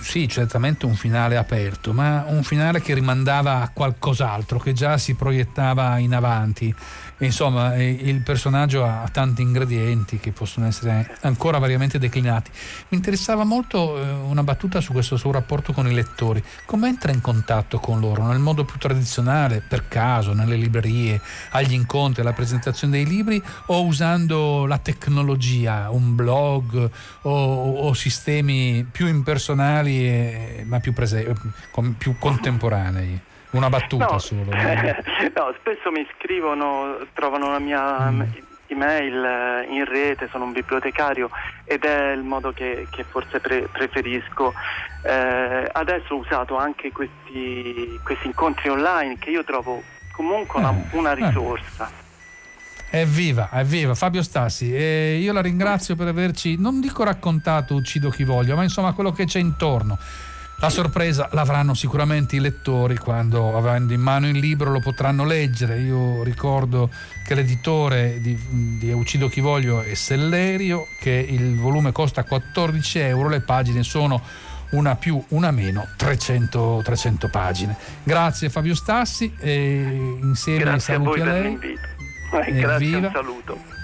sì, 0.00 0.26
certamente 0.28 0.84
un 0.84 0.94
finale 0.94 1.36
aperto, 1.36 1.92
ma 1.92 2.24
un 2.26 2.42
finale 2.42 2.80
che 2.80 2.94
rimandava 2.94 3.60
a 3.62 3.70
qualcos'altro, 3.72 4.58
che 4.58 4.72
già 4.72 4.98
si 4.98 5.14
proiettava 5.14 5.98
in 5.98 6.14
avanti. 6.14 6.74
Insomma, 7.20 7.74
il 7.76 8.20
personaggio 8.22 8.84
ha 8.84 9.08
tanti 9.10 9.42
ingredienti 9.42 10.18
che 10.18 10.30
possono 10.30 10.66
essere 10.66 11.16
ancora 11.22 11.58
variamente 11.58 11.98
declinati. 11.98 12.50
Mi 12.88 12.96
interessava 12.96 13.42
molto 13.42 14.00
eh, 14.00 14.08
una 14.08 14.44
battuta 14.44 14.80
su 14.80 14.92
questo 14.92 15.16
suo 15.16 15.32
rapporto 15.32 15.72
con 15.72 15.88
i 15.88 15.94
lettori. 15.94 16.42
Come 16.64 16.88
entra 16.88 17.10
in 17.10 17.20
contatto 17.20 17.80
con 17.80 17.98
loro? 17.98 18.24
Nel 18.24 18.38
modo 18.38 18.64
più 18.64 18.78
tradizionale, 18.78 19.62
per 19.66 19.88
caso, 19.88 20.32
nelle 20.32 20.54
librerie, 20.54 21.20
agli 21.50 21.72
incontri, 21.72 22.20
alla 22.20 22.32
presentazione 22.32 22.92
dei 22.92 23.06
libri 23.06 23.42
o 23.66 23.84
usando 23.84 24.64
la 24.66 24.78
tecnologia, 24.78 25.90
un 25.90 26.14
blog 26.14 26.88
o, 27.22 27.80
o 27.80 27.94
sistemi 27.94 28.86
più 28.90 29.08
impersonali 29.28 30.06
e, 30.06 30.64
ma 30.66 30.80
più, 30.80 30.94
prese- 30.94 31.34
più 31.98 32.16
contemporanei? 32.18 33.20
Una 33.50 33.68
battuta 33.68 34.06
no, 34.06 34.18
solo. 34.18 34.44
no, 34.50 35.54
spesso 35.58 35.90
mi 35.90 36.06
scrivono, 36.16 36.98
trovano 37.12 37.50
la 37.50 37.58
mia 37.58 38.10
mm. 38.10 38.22
email 38.68 39.24
eh, 39.24 39.66
in 39.70 39.84
rete, 39.84 40.28
sono 40.30 40.44
un 40.44 40.52
bibliotecario 40.52 41.30
ed 41.64 41.84
è 41.84 42.12
il 42.12 42.22
modo 42.22 42.52
che, 42.52 42.86
che 42.90 43.04
forse 43.04 43.40
pre- 43.40 43.68
preferisco. 43.70 44.52
Eh, 45.02 45.68
adesso 45.72 46.14
ho 46.14 46.18
usato 46.18 46.56
anche 46.56 46.90
questi, 46.92 47.98
questi, 48.02 48.26
incontri 48.26 48.68
online 48.68 49.18
che 49.18 49.30
io 49.30 49.44
trovo 49.44 49.82
comunque 50.12 50.58
una, 50.60 50.70
eh, 50.70 50.96
una 50.96 51.12
eh. 51.12 51.14
risorsa. 51.14 51.90
Evviva, 52.90 53.50
evviva 53.52 53.94
Fabio 53.94 54.22
Stassi, 54.22 54.74
eh, 54.74 55.18
io 55.20 55.32
la 55.34 55.42
ringrazio 55.42 55.94
per 55.94 56.08
averci, 56.08 56.56
non 56.56 56.80
dico 56.80 57.04
raccontato 57.04 57.74
Uccido 57.74 58.08
chi 58.08 58.24
voglio, 58.24 58.56
ma 58.56 58.62
insomma 58.62 58.92
quello 58.92 59.12
che 59.12 59.26
c'è 59.26 59.38
intorno 59.38 59.98
La 60.60 60.70
sorpresa 60.70 61.28
l'avranno 61.32 61.74
sicuramente 61.74 62.36
i 62.36 62.40
lettori 62.40 62.96
quando 62.96 63.56
avendo 63.56 63.92
in 63.92 64.00
mano 64.00 64.26
il 64.26 64.38
libro 64.38 64.70
lo 64.70 64.80
potranno 64.80 65.24
leggere. 65.24 65.78
Io 65.80 66.22
ricordo 66.22 66.90
che 67.24 67.34
l'editore 67.34 68.20
di, 68.20 68.36
di 68.78 68.90
Uccido 68.90 69.28
chi 69.28 69.40
voglio 69.40 69.82
è 69.82 69.94
Sellerio, 69.94 70.86
che 70.98 71.10
il 71.10 71.58
volume 71.58 71.92
costa 71.92 72.24
14 72.24 72.98
euro, 73.00 73.28
le 73.28 73.40
pagine 73.40 73.82
sono 73.82 74.20
una 74.70 74.96
più, 74.96 75.22
una 75.28 75.50
meno, 75.50 75.86
300, 75.96 76.80
300 76.84 77.28
pagine. 77.28 77.76
Grazie 78.02 78.50
Fabio 78.50 78.74
Stassi 78.74 79.32
e 79.38 80.16
insieme 80.22 80.64
Grazie 80.64 80.94
a, 80.94 80.98
a, 80.98 81.24
lei. 81.24 81.58
Eh, 82.30 82.52
grazie, 82.52 82.96
un 82.96 83.10
saluto. 83.12 83.76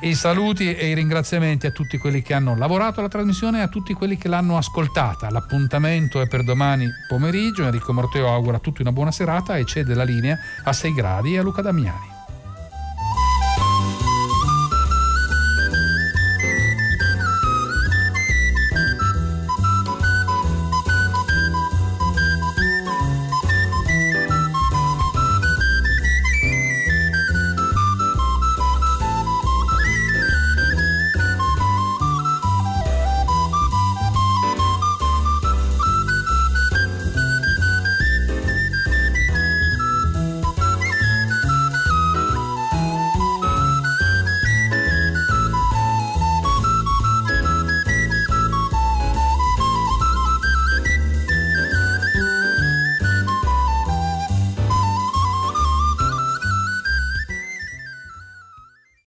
I 0.00 0.14
saluti 0.14 0.74
e 0.74 0.88
i 0.88 0.94
ringraziamenti 0.94 1.66
a 1.66 1.70
tutti 1.70 1.96
quelli 1.96 2.20
che 2.20 2.34
hanno 2.34 2.56
lavorato 2.56 3.00
alla 3.00 3.08
trasmissione 3.08 3.60
e 3.60 3.62
a 3.62 3.68
tutti 3.68 3.94
quelli 3.94 4.18
che 4.18 4.28
l'hanno 4.28 4.56
ascoltata. 4.56 5.30
L'appuntamento 5.30 6.20
è 6.20 6.26
per 6.26 6.44
domani 6.44 6.86
pomeriggio. 7.08 7.64
Enrico 7.64 7.92
Morteo 7.92 8.28
augura 8.28 8.58
a 8.58 8.60
tutti 8.60 8.82
una 8.82 8.92
buona 8.92 9.10
serata 9.12 9.56
e 9.56 9.64
cede 9.64 9.94
la 9.94 10.04
linea 10.04 10.38
a 10.64 10.72
6 10.72 10.92
gradi 10.92 11.38
a 11.38 11.42
Luca 11.42 11.62
Damiani. 11.62 12.13